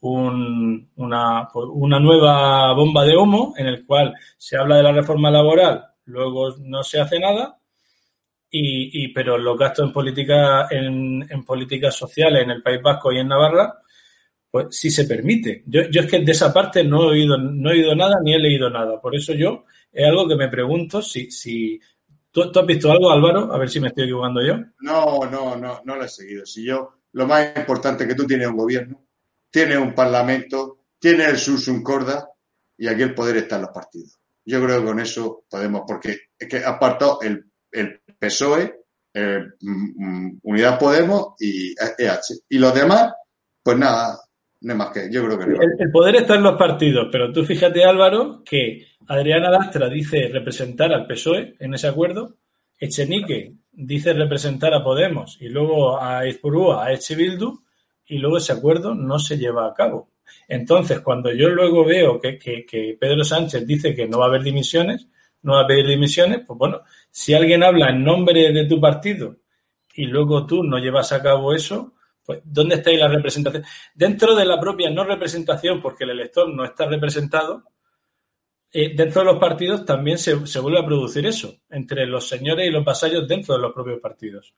una, 0.00 1.48
una 1.54 2.00
nueva 2.00 2.72
bomba 2.72 3.04
de 3.04 3.16
humo 3.16 3.54
en 3.56 3.66
el 3.66 3.84
cual 3.84 4.14
se 4.36 4.56
habla 4.56 4.76
de 4.76 4.82
la 4.84 4.92
reforma 4.92 5.30
laboral, 5.30 5.84
luego 6.04 6.56
no 6.60 6.82
se 6.82 7.00
hace 7.00 7.18
nada 7.18 7.58
y, 8.50 9.08
pero 9.08 9.36
los 9.36 9.58
gastos 9.58 9.86
en 9.86 9.92
política, 9.92 10.68
en, 10.70 11.26
en 11.28 11.44
políticas 11.44 11.94
sociales 11.94 12.42
en 12.42 12.50
el 12.50 12.62
País 12.62 12.80
Vasco 12.82 13.12
y 13.12 13.18
en 13.18 13.28
Navarra, 13.28 13.74
pues 14.50 14.68
sí 14.70 14.90
se 14.90 15.04
permite. 15.04 15.64
Yo, 15.66 15.82
yo 15.90 16.00
es 16.00 16.10
que 16.10 16.20
de 16.20 16.32
esa 16.32 16.52
parte 16.52 16.82
no 16.82 17.04
he 17.04 17.06
oído, 17.08 17.36
no 17.36 17.70
he 17.70 17.74
oído 17.74 17.94
nada 17.94 18.14
ni 18.22 18.34
he 18.34 18.38
leído 18.38 18.70
nada. 18.70 19.00
Por 19.00 19.14
eso 19.14 19.34
yo 19.34 19.64
es 19.92 20.06
algo 20.06 20.26
que 20.26 20.36
me 20.36 20.48
pregunto 20.48 21.02
si, 21.02 21.30
si 21.30 21.78
¿tú, 22.30 22.42
has 22.42 22.66
visto 22.66 22.90
algo, 22.90 23.10
Álvaro, 23.10 23.52
a 23.52 23.58
ver 23.58 23.68
si 23.68 23.80
me 23.80 23.88
estoy 23.88 24.04
equivocando 24.04 24.40
yo. 24.44 24.56
No, 24.80 25.20
no, 25.30 25.56
no, 25.56 25.80
no 25.84 25.96
lo 25.96 26.04
he 26.04 26.08
seguido. 26.08 26.46
Si 26.46 26.64
yo, 26.64 27.00
lo 27.12 27.26
más 27.26 27.56
importante 27.56 28.04
es 28.04 28.08
que 28.08 28.14
tú 28.14 28.26
tienes 28.26 28.48
un 28.48 28.56
gobierno, 28.56 29.04
tienes 29.50 29.78
un 29.78 29.94
parlamento, 29.94 30.78
tienes 30.98 31.28
el 31.28 31.38
susum 31.38 31.82
corda 31.82 32.28
y 32.76 32.86
aquí 32.86 33.02
el 33.02 33.14
poder 33.14 33.38
está 33.38 33.56
en 33.56 33.62
los 33.62 33.70
partidos. 33.70 34.18
Yo 34.44 34.62
creo 34.62 34.80
que 34.80 34.86
con 34.86 35.00
eso 35.00 35.44
podemos, 35.50 35.82
porque 35.86 36.18
es 36.38 36.48
que 36.48 36.64
apartado 36.64 37.20
el, 37.20 37.44
el 37.70 38.00
PSOE, 38.18 38.80
mm, 39.14 39.58
mm, 39.60 40.40
Unidad 40.42 40.78
Podemos 40.78 41.34
y 41.38 41.74
EH. 41.98 42.44
Y 42.48 42.58
los 42.58 42.74
demás, 42.74 43.12
pues 43.62 43.76
nada, 43.76 44.18
no 44.60 44.74
más 44.74 44.90
que, 44.90 45.08
yo 45.10 45.24
creo 45.24 45.38
que 45.38 45.46
no. 45.46 45.62
El, 45.62 45.90
poder 45.90 46.16
está 46.16 46.34
en 46.34 46.42
los 46.42 46.56
partidos, 46.56 47.08
pero 47.12 47.32
tú 47.32 47.44
fíjate, 47.44 47.84
Álvaro, 47.84 48.42
que 48.44 48.86
Adriana 49.06 49.50
Lastra 49.50 49.88
dice 49.88 50.28
representar 50.32 50.92
al 50.92 51.06
PSOE 51.06 51.54
en 51.58 51.74
ese 51.74 51.88
acuerdo, 51.88 52.36
Echenique 52.78 53.54
dice 53.72 54.12
representar 54.12 54.74
a 54.74 54.82
Podemos 54.82 55.36
y 55.40 55.48
luego 55.48 56.00
a 56.00 56.26
Izpurúa, 56.26 56.84
a 56.84 56.92
Echebildu, 56.92 57.62
y 58.06 58.18
luego 58.18 58.38
ese 58.38 58.52
acuerdo 58.52 58.94
no 58.94 59.18
se 59.18 59.38
lleva 59.38 59.68
a 59.68 59.74
cabo. 59.74 60.10
Entonces, 60.48 61.00
cuando 61.00 61.32
yo 61.32 61.48
luego 61.50 61.84
veo 61.84 62.20
que, 62.20 62.38
que, 62.38 62.96
Pedro 62.98 63.24
Sánchez 63.24 63.66
dice 63.66 63.94
que 63.94 64.06
no 64.06 64.18
va 64.18 64.26
a 64.26 64.28
haber 64.28 64.42
dimisiones, 64.42 65.06
no 65.42 65.54
va 65.54 65.62
a 65.62 65.66
pedir 65.66 65.86
dimisiones, 65.86 66.40
pues 66.46 66.58
bueno, 66.58 66.80
si 67.10 67.34
alguien 67.34 67.62
habla 67.62 67.90
en 67.90 68.02
nombre 68.02 68.52
de 68.52 68.64
tu 68.66 68.80
partido 68.80 69.36
y 69.94 70.06
luego 70.06 70.46
tú 70.46 70.64
no 70.64 70.78
llevas 70.78 71.12
a 71.12 71.22
cabo 71.22 71.54
eso, 71.54 71.94
pues 72.28 72.40
¿dónde 72.44 72.74
está 72.74 72.90
ahí 72.90 72.98
la 72.98 73.08
representación? 73.08 73.64
Dentro 73.94 74.36
de 74.36 74.44
la 74.44 74.60
propia 74.60 74.90
no 74.90 75.02
representación, 75.02 75.80
porque 75.80 76.04
el 76.04 76.10
elector 76.10 76.46
no 76.54 76.62
está 76.62 76.84
representado, 76.84 77.64
eh, 78.70 78.94
dentro 78.94 79.22
de 79.22 79.32
los 79.32 79.38
partidos 79.38 79.86
también 79.86 80.18
se, 80.18 80.34
vuelve 80.34 80.78
a 80.78 80.84
producir 80.84 81.24
eso, 81.24 81.56
entre 81.70 82.04
los 82.04 82.28
señores 82.28 82.68
y 82.68 82.70
los 82.70 82.84
vasallos 82.84 83.26
dentro 83.26 83.54
de 83.54 83.62
los 83.62 83.72
propios 83.72 83.98
partidos. 83.98 84.52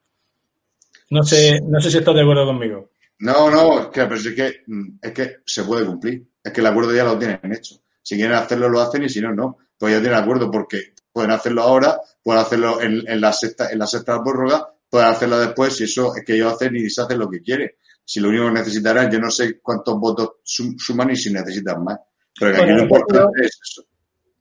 No 1.11 1.23
sé, 1.23 1.61
no 1.61 1.81
sé 1.81 1.93
si 1.93 1.99
estás 1.99 2.13
de 2.13 2.23
acuerdo 2.23 2.45
conmigo. 2.45 2.91
No, 3.21 3.49
no, 3.49 3.83
es 3.83 3.87
que, 3.87 4.03
pero 4.03 4.17
es 4.17 4.35
que, 4.35 4.63
mm, 4.67 4.99
es 5.01 5.13
que 5.13 5.37
se 5.47 5.63
puede 5.63 5.87
cumplir. 5.87 6.27
Es 6.43 6.53
que 6.53 6.63
el 6.63 6.67
acuerdo 6.67 6.93
ya 6.93 7.05
lo 7.05 7.17
tienen 7.17 7.53
hecho. 7.53 7.77
Si 8.03 8.17
quieren 8.17 8.35
hacerlo, 8.35 8.69
lo 8.69 8.81
hacen 8.81 9.05
y 9.05 9.09
si 9.09 9.21
no, 9.21 9.33
no. 9.33 9.59
Pues 9.79 9.95
ya 9.95 10.01
tienen 10.01 10.19
acuerdo 10.19 10.51
porque 10.51 10.93
pueden 11.13 11.31
hacerlo 11.31 11.63
ahora, 11.63 12.01
pueden 12.21 12.43
hacerlo 12.43 12.83
en, 12.83 13.05
en 13.07 13.21
la 13.21 13.33
sexta, 13.33 13.71
en 13.71 13.79
la 13.79 13.87
sexta 13.87 14.21
prórroga 14.25 14.75
puede 14.91 15.07
hacerlo 15.07 15.39
después 15.39 15.77
si 15.77 15.85
eso 15.85 16.15
es 16.15 16.25
que 16.25 16.35
ellos 16.35 16.53
hacen 16.53 16.77
y 16.77 16.91
se 16.91 17.03
hacen 17.03 17.19
lo 17.19 17.31
que 17.31 17.41
quieren. 17.41 17.71
Si 18.05 18.21
lo 18.21 18.29
único 18.29 18.47
que 18.47 18.53
necesitarán, 18.53 19.11
yo 19.11 19.21
no 19.21 19.31
sé 19.31 19.61
cuántos 19.61 19.99
votos 19.99 20.31
suman 20.43 21.11
y 21.11 21.17
si 21.17 21.33
necesitan 21.33 21.85
más. 21.85 21.99
Pero 22.39 22.55
que 22.55 22.63
aquí 22.63 22.73
lo 22.73 22.83
importante 22.83 23.47
es 23.47 23.59
eso. 23.63 23.83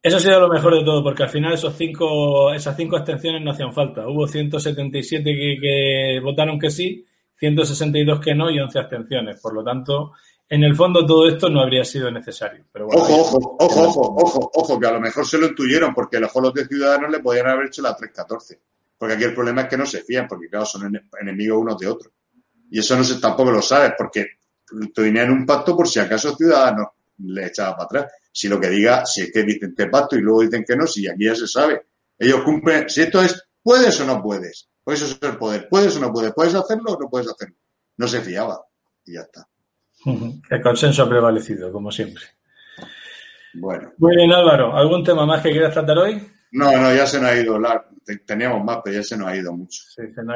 Eso 0.01 0.17
ha 0.17 0.19
sido 0.21 0.39
lo 0.39 0.47
mejor 0.47 0.75
de 0.75 0.85
todo, 0.85 1.03
porque 1.03 1.23
al 1.23 1.29
final 1.29 1.53
esos 1.53 1.75
cinco, 1.75 2.53
esas 2.53 2.75
cinco 2.75 2.95
abstenciones 2.95 3.43
no 3.43 3.51
hacían 3.51 3.73
falta. 3.73 4.07
Hubo 4.07 4.25
177 4.25 5.23
que, 5.23 5.57
que 5.61 6.19
votaron 6.23 6.57
que 6.57 6.69
sí, 6.69 7.05
162 7.37 8.19
que 8.21 8.33
no 8.33 8.49
y 8.49 8.59
11 8.59 8.79
abstenciones. 8.79 9.41
Por 9.41 9.53
lo 9.53 9.63
tanto, 9.63 10.13
en 10.47 10.63
el 10.63 10.75
fondo 10.75 11.05
todo 11.05 11.27
esto 11.27 11.49
no 11.49 11.61
habría 11.61 11.83
sido 11.83 12.09
necesario. 12.09 12.65
Pero 12.71 12.87
ojo, 12.87 13.13
ojo, 13.13 13.57
ojo, 13.59 13.81
ojo, 13.81 14.15
ojo, 14.17 14.51
ojo, 14.53 14.79
que 14.79 14.87
a 14.87 14.91
lo 14.91 15.01
mejor 15.01 15.25
se 15.25 15.37
lo 15.37 15.47
intuyeron 15.47 15.93
porque 15.93 16.17
a 16.17 16.21
los 16.21 16.33
los 16.33 16.53
de 16.53 16.65
Ciudadanos 16.65 17.11
le 17.11 17.19
podían 17.19 17.47
haber 17.47 17.67
hecho 17.67 17.81
la 17.81 17.95
314. 17.95 18.59
Porque 18.99 19.15
aquí 19.15 19.23
el 19.23 19.33
problema 19.33 19.61
es 19.61 19.69
que 19.69 19.77
no 19.77 19.85
se 19.85 20.03
fían, 20.03 20.27
porque 20.27 20.49
claro, 20.49 20.65
son 20.65 20.91
enemigos 21.21 21.59
unos 21.59 21.77
de 21.79 21.87
otros. 21.87 22.13
Y 22.69 22.79
eso 22.79 22.97
no 22.97 23.03
se, 23.03 23.19
tampoco 23.19 23.49
lo 23.49 23.61
sabes, 23.61 23.93
porque 23.97 24.27
en 24.71 25.31
un 25.31 25.45
pacto 25.45 25.75
por 25.75 25.87
si 25.87 25.99
acaso 25.99 26.35
Ciudadanos 26.35 26.87
le 27.19 27.47
echaba 27.47 27.77
para 27.77 27.85
atrás. 27.85 28.13
Si 28.31 28.49
lo 28.49 28.59
que 28.59 28.69
diga, 28.69 29.05
si 29.05 29.21
es 29.21 29.31
que 29.31 29.43
dicen 29.43 29.73
que 29.75 29.87
pacto 29.87 30.17
y 30.17 30.21
luego 30.21 30.41
dicen 30.41 30.65
que 30.67 30.75
no, 30.75 30.85
si 30.85 31.07
aquí 31.07 31.25
ya 31.25 31.35
se 31.35 31.47
sabe. 31.47 31.81
Ellos 32.17 32.41
cumplen, 32.43 32.89
si 32.89 33.01
esto 33.01 33.21
es, 33.21 33.41
¿puedes 33.63 33.99
o 34.01 34.05
no 34.05 34.21
puedes? 34.21 34.69
Pues 34.83 35.01
eso 35.01 35.15
es 35.15 35.29
el 35.31 35.37
poder. 35.37 35.67
¿Puedes 35.69 35.95
o 35.95 35.99
no 36.01 36.11
puedes? 36.11 36.33
¿Puedes 36.33 36.53
hacerlo 36.53 36.93
o 36.93 36.99
no 36.99 37.09
puedes 37.09 37.29
hacerlo? 37.29 37.55
No 37.97 38.07
se 38.07 38.19
fiaba. 38.19 38.61
Y 39.05 39.13
ya 39.13 39.21
está. 39.21 39.47
El 40.49 40.61
consenso 40.61 41.03
ha 41.03 41.09
prevalecido, 41.09 41.71
como 41.71 41.91
siempre. 41.91 42.23
Bueno. 43.53 43.93
Muy 43.97 44.15
bien, 44.15 44.31
Álvaro. 44.31 44.75
¿Algún 44.75 45.03
tema 45.03 45.25
más 45.25 45.41
que 45.41 45.51
quieras 45.51 45.73
tratar 45.73 45.97
hoy? 45.97 46.21
No, 46.51 46.71
no, 46.71 46.93
ya 46.93 47.05
se 47.05 47.19
nos 47.19 47.29
ha 47.29 47.35
ido. 47.35 47.59
teníamos 48.25 48.63
más, 48.63 48.79
pero 48.83 48.97
ya 48.97 49.03
se 49.03 49.17
nos 49.17 49.27
ha 49.27 49.35
ido 49.35 49.53
mucho. 49.53 49.83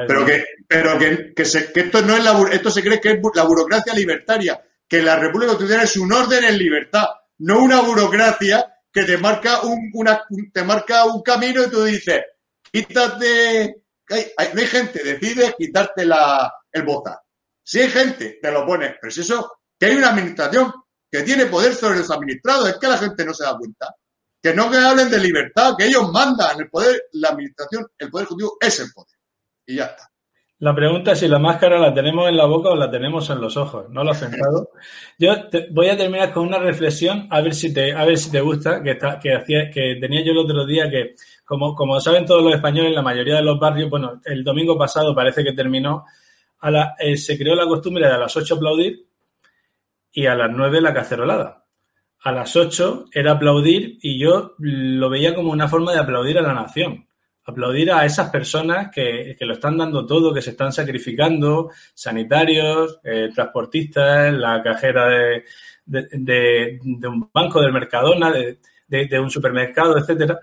Pero 0.08 0.26
que, 0.26 0.46
pero 0.68 0.98
que, 0.98 1.34
que, 1.34 1.46
se, 1.46 1.72
que 1.72 1.82
esto 1.82 2.02
no 2.02 2.16
es 2.16 2.24
la, 2.24 2.40
esto 2.52 2.70
se 2.70 2.84
cree 2.84 3.02
que 3.02 3.12
es 3.12 3.20
la 3.34 3.44
burocracia 3.44 3.94
libertaria, 3.94 4.64
que 4.88 5.02
la 5.02 5.16
República 5.16 5.52
Constitucional 5.52 5.86
es 5.86 5.98
un 5.98 6.14
orden 6.14 6.44
en 6.44 6.58
libertad, 6.58 7.06
no 7.40 7.64
una 7.64 7.82
burocracia 7.82 8.82
que 8.92 9.04
te 9.04 9.18
marca 9.18 9.62
un, 9.62 9.90
una, 9.94 10.24
te 10.52 10.64
marca 10.64 11.06
un 11.06 11.24
camino 11.24 11.64
y 11.64 11.70
tú 11.70 11.84
dices, 11.84 12.22
quítate, 12.72 13.84
hay, 14.10 14.50
no 14.54 14.60
hay 14.60 14.68
gente, 14.68 15.04
decide 15.04 15.56
quitarte 15.58 16.06
la, 16.06 16.54
el 16.72 16.84
bota. 16.84 17.24
Si 17.64 17.80
hay 17.80 17.90
gente, 17.90 18.40
te 18.40 18.52
lo 18.52 18.66
pones, 18.66 18.96
pero 19.02 19.10
es 19.10 19.18
eso, 19.18 19.62
que 19.80 19.88
hay 19.88 19.96
una 19.96 20.10
administración 20.10 20.72
que 21.10 21.24
tiene 21.24 21.48
poder 21.48 21.74
sobre 21.74 22.00
los 22.00 22.12
administrados, 22.12 22.70
es 22.70 22.78
que 22.78 22.88
la 22.88 22.98
gente 22.98 23.26
no 23.26 23.34
se 23.34 23.46
da 23.46 23.58
cuenta 23.58 23.96
que 24.44 24.54
no 24.54 24.70
que 24.70 24.78
hablen 24.78 25.10
de 25.10 25.20
libertad, 25.20 25.74
que 25.78 25.86
ellos 25.86 26.12
mandan 26.12 26.60
el 26.60 26.70
poder, 26.70 27.04
la 27.14 27.30
administración, 27.30 27.88
el 27.98 28.10
poder 28.10 28.26
ejecutivo 28.26 28.58
es 28.60 28.78
el 28.82 28.92
poder. 28.94 29.16
Y 29.66 29.76
ya 29.78 29.86
está. 29.86 30.10
La 30.60 30.76
pregunta 30.76 31.14
es 31.14 31.20
si 31.20 31.30
la 31.30 31.40
máscara 31.40 31.80
la 31.80 31.94
tenemos 31.94 32.28
en 32.28 32.36
la 32.36 32.46
boca 32.46 32.70
o 32.70 32.76
la 32.76 32.92
tenemos 32.92 33.30
en 33.30 33.40
los 33.40 33.56
ojos. 33.56 33.86
¿No 33.90 34.04
lo 34.04 34.12
has 34.12 34.20
pensado? 34.20 34.72
Yo 35.18 35.34
voy 35.72 35.90
a 35.90 35.98
terminar 35.98 36.34
con 36.34 36.46
una 36.46 36.60
reflexión, 36.60 37.28
a 37.30 37.40
ver 37.40 37.56
si 37.56 37.74
te, 37.74 37.94
a 37.94 38.04
ver 38.04 38.18
si 38.18 38.32
te 38.32 38.42
gusta, 38.42 38.84
que, 38.84 38.92
está, 38.92 39.18
que, 39.18 39.34
hacía, 39.34 39.70
que 39.72 39.98
tenía 40.00 40.24
yo 40.26 40.34
el 40.34 40.40
otro 40.40 40.66
día, 40.66 40.90
que 40.90 41.16
como, 41.46 41.74
como 41.74 42.00
saben 42.02 42.26
todos 42.26 42.44
los 42.44 42.54
españoles, 42.54 42.94
la 42.94 43.02
mayoría 43.02 43.36
de 43.36 43.44
los 43.44 43.58
barrios, 43.58 43.90
bueno, 43.90 44.22
el 44.26 44.44
domingo 44.44 44.78
pasado 44.78 45.16
parece 45.16 45.42
que 45.42 45.54
terminó, 45.54 46.06
a 46.60 46.70
la, 46.70 46.96
eh, 47.00 47.16
se 47.16 47.38
creó 47.38 47.56
la 47.56 47.66
costumbre 47.66 48.06
de 48.06 48.14
a 48.14 48.18
las 48.18 48.36
8 48.36 48.56
aplaudir 48.56 49.06
y 50.12 50.26
a 50.26 50.36
las 50.36 50.50
9 50.52 50.82
la 50.82 50.94
cacerolada 50.94 51.63
a 52.24 52.32
las 52.32 52.56
8 52.56 53.08
era 53.12 53.34
aplaudir 53.34 53.98
y 54.02 54.18
yo 54.18 54.56
lo 54.58 55.10
veía 55.10 55.36
como 55.36 55.52
una 55.52 55.68
forma 55.68 55.92
de 55.92 56.00
aplaudir 56.00 56.38
a 56.38 56.42
la 56.42 56.54
nación. 56.54 57.06
Aplaudir 57.46 57.92
a 57.92 58.06
esas 58.06 58.30
personas 58.30 58.90
que, 58.90 59.36
lo 59.42 59.54
están 59.54 59.78
dando 59.78 60.06
todo, 60.06 60.34
que 60.34 60.42
se 60.42 60.52
están 60.52 60.72
sacrificando, 60.72 61.72
sanitarios, 61.94 63.00
eh, 63.04 63.30
transportistas, 63.36 64.34
la 64.34 64.64
cajera 64.64 65.10
de, 65.10 65.44
de, 65.86 66.80
un 66.82 67.30
banco 67.34 67.62
del 67.62 67.74
Mercadona, 67.74 68.32
de, 68.32 69.20
un 69.20 69.30
supermercado, 69.30 69.98
etcétera. 69.98 70.40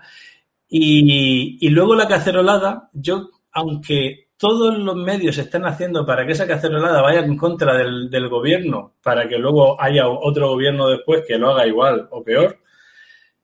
Y, 0.69 1.57
y 1.59 1.69
luego 1.69 1.95
la 1.95 2.07
cacerolada, 2.07 2.89
yo, 2.93 3.31
aunque 3.51 4.27
todos 4.41 4.75
los 4.75 4.95
medios 4.95 5.37
están 5.37 5.67
haciendo 5.67 6.03
para 6.03 6.25
que 6.25 6.31
esa 6.31 6.47
cacerolada 6.47 7.03
vaya 7.03 7.19
en 7.19 7.37
contra 7.37 7.77
del, 7.77 8.27
gobierno, 8.27 8.95
para 9.03 9.29
que 9.29 9.37
luego 9.37 9.79
haya 9.79 10.07
otro 10.07 10.49
gobierno 10.49 10.89
después 10.89 11.23
que 11.27 11.37
lo 11.37 11.51
haga 11.51 11.67
igual 11.67 12.07
o 12.09 12.23
peor, 12.23 12.57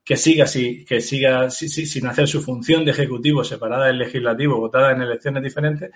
que 0.04 0.18
siga, 0.18 0.46
así, 0.46 0.84
que 0.86 1.00
siga 1.00 1.52
sin 1.52 2.08
hacer 2.08 2.28
su 2.28 2.42
función 2.42 2.84
de 2.84 2.90
ejecutivo 2.90 3.44
separada 3.44 3.86
del 3.86 4.00
legislativo, 4.00 4.60
votada 4.60 4.92
en 4.92 5.04
elecciones 5.04 5.44
diferentes, 5.44 5.92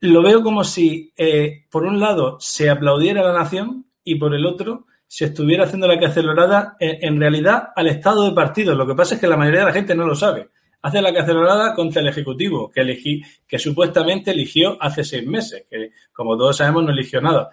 lo 0.00 0.22
veo 0.22 0.42
como 0.42 0.64
si, 0.64 1.14
eh, 1.16 1.64
por 1.70 1.84
un 1.84 1.98
lado, 1.98 2.36
se 2.40 2.68
aplaudiera 2.68 3.22
a 3.22 3.32
la 3.32 3.38
nación 3.38 3.86
y 4.04 4.16
por 4.16 4.34
el 4.34 4.44
otro, 4.44 4.84
se 5.06 5.24
estuviera 5.24 5.64
haciendo 5.64 5.88
la 5.88 5.98
cacerolada 5.98 6.76
en, 6.78 7.14
en 7.14 7.18
realidad 7.18 7.70
al 7.74 7.86
estado 7.86 8.28
de 8.28 8.32
partido. 8.32 8.74
Lo 8.74 8.86
que 8.86 8.94
pasa 8.94 9.14
es 9.14 9.20
que 9.22 9.26
la 9.26 9.38
mayoría 9.38 9.60
de 9.60 9.66
la 9.66 9.72
gente 9.72 9.94
no 9.94 10.04
lo 10.04 10.14
sabe 10.14 10.50
hace 10.82 11.02
la 11.02 11.12
cacerolada 11.12 11.74
contra 11.74 12.00
el 12.00 12.08
Ejecutivo, 12.08 12.70
que, 12.70 12.80
elegí, 12.80 13.22
que 13.46 13.58
supuestamente 13.58 14.30
eligió 14.30 14.76
hace 14.80 15.04
seis 15.04 15.26
meses, 15.26 15.64
que 15.70 15.90
como 16.12 16.36
todos 16.36 16.56
sabemos 16.56 16.84
no 16.84 16.90
eligió 16.90 17.20
nada. 17.20 17.50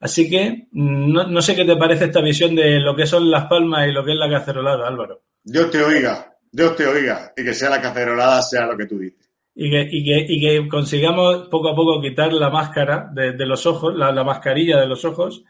Así 0.00 0.30
que 0.30 0.68
no, 0.72 1.26
no, 1.26 1.42
sé 1.42 1.54
qué 1.54 1.64
te 1.64 1.76
parece 1.76 2.06
esta 2.06 2.22
visión 2.22 2.54
de 2.54 2.80
lo 2.80 2.96
que 2.96 3.06
son 3.06 3.30
las 3.30 3.46
palmas 3.46 3.86
y 3.86 3.92
lo 3.92 4.04
que 4.04 4.12
es 4.12 4.18
la 4.18 4.30
cacerolada, 4.30 4.88
Álvaro. 4.88 5.22
Dios 5.42 5.70
te 5.70 5.82
oiga, 5.82 6.34
Dios 6.50 6.74
te 6.76 6.86
oiga, 6.86 7.32
y 7.36 7.44
que 7.44 7.54
sea 7.54 7.70
la 7.70 7.80
cacerolada, 7.80 8.40
sea 8.42 8.66
lo 8.66 8.76
que 8.76 8.86
tú 8.86 8.98
dices. 8.98 9.28
Y 9.54 9.70
que, 9.70 9.88
y 9.90 10.04
que, 10.04 10.26
y 10.28 10.40
que 10.40 10.68
consigamos 10.68 11.48
poco 11.48 11.70
a 11.70 11.76
poco 11.76 12.00
quitar 12.00 12.32
la 12.32 12.48
máscara 12.48 13.10
de, 13.12 13.32
de 13.32 13.46
los 13.46 13.66
ojos, 13.66 13.94
la, 13.94 14.10
la, 14.10 14.24
mascarilla 14.24 14.80
de 14.80 14.86
los 14.86 15.04
ojos, 15.04 15.44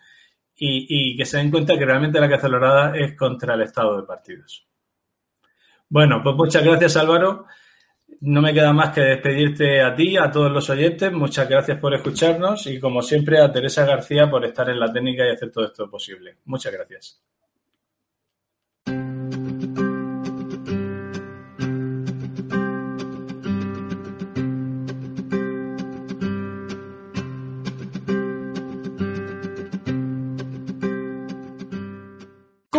y, 0.57 0.87
y 0.89 1.17
que 1.17 1.25
se 1.25 1.37
den 1.37 1.51
cuenta 1.51 1.79
que 1.79 1.85
realmente 1.85 2.19
la 2.19 2.29
cacerolada 2.29 2.97
es 2.97 3.17
contra 3.17 3.55
el 3.55 3.63
estado 3.63 4.01
de 4.01 4.07
partidos. 4.07 4.67
Bueno, 5.91 6.23
pues 6.23 6.37
muchas 6.37 6.65
gracias 6.65 6.97
Álvaro. 6.97 7.47
No 8.21 8.41
me 8.41 8.55
queda 8.55 8.73
más 8.73 8.95
que 8.95 9.01
despedirte 9.01 9.83
a 9.83 9.95
ti, 9.95 10.17
a 10.17 10.31
todos 10.31 10.51
los 10.51 10.71
oyentes. 10.71 11.13
Muchas 11.13 11.49
gracias 11.49 11.79
por 11.79 11.93
escucharnos 11.95 12.67
y 12.69 12.79
como 12.79 13.03
siempre 13.03 13.41
a 13.41 13.51
Teresa 13.51 13.85
García 13.85 14.31
por 14.31 14.45
estar 14.45 14.71
en 14.71 14.79
la 14.79 14.93
técnica 14.93 15.27
y 15.27 15.31
hacer 15.33 15.51
todo 15.51 15.65
esto 15.65 15.91
posible. 15.91 16.37
Muchas 16.45 16.73
gracias. 16.73 17.21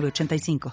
906985. 0.00 0.60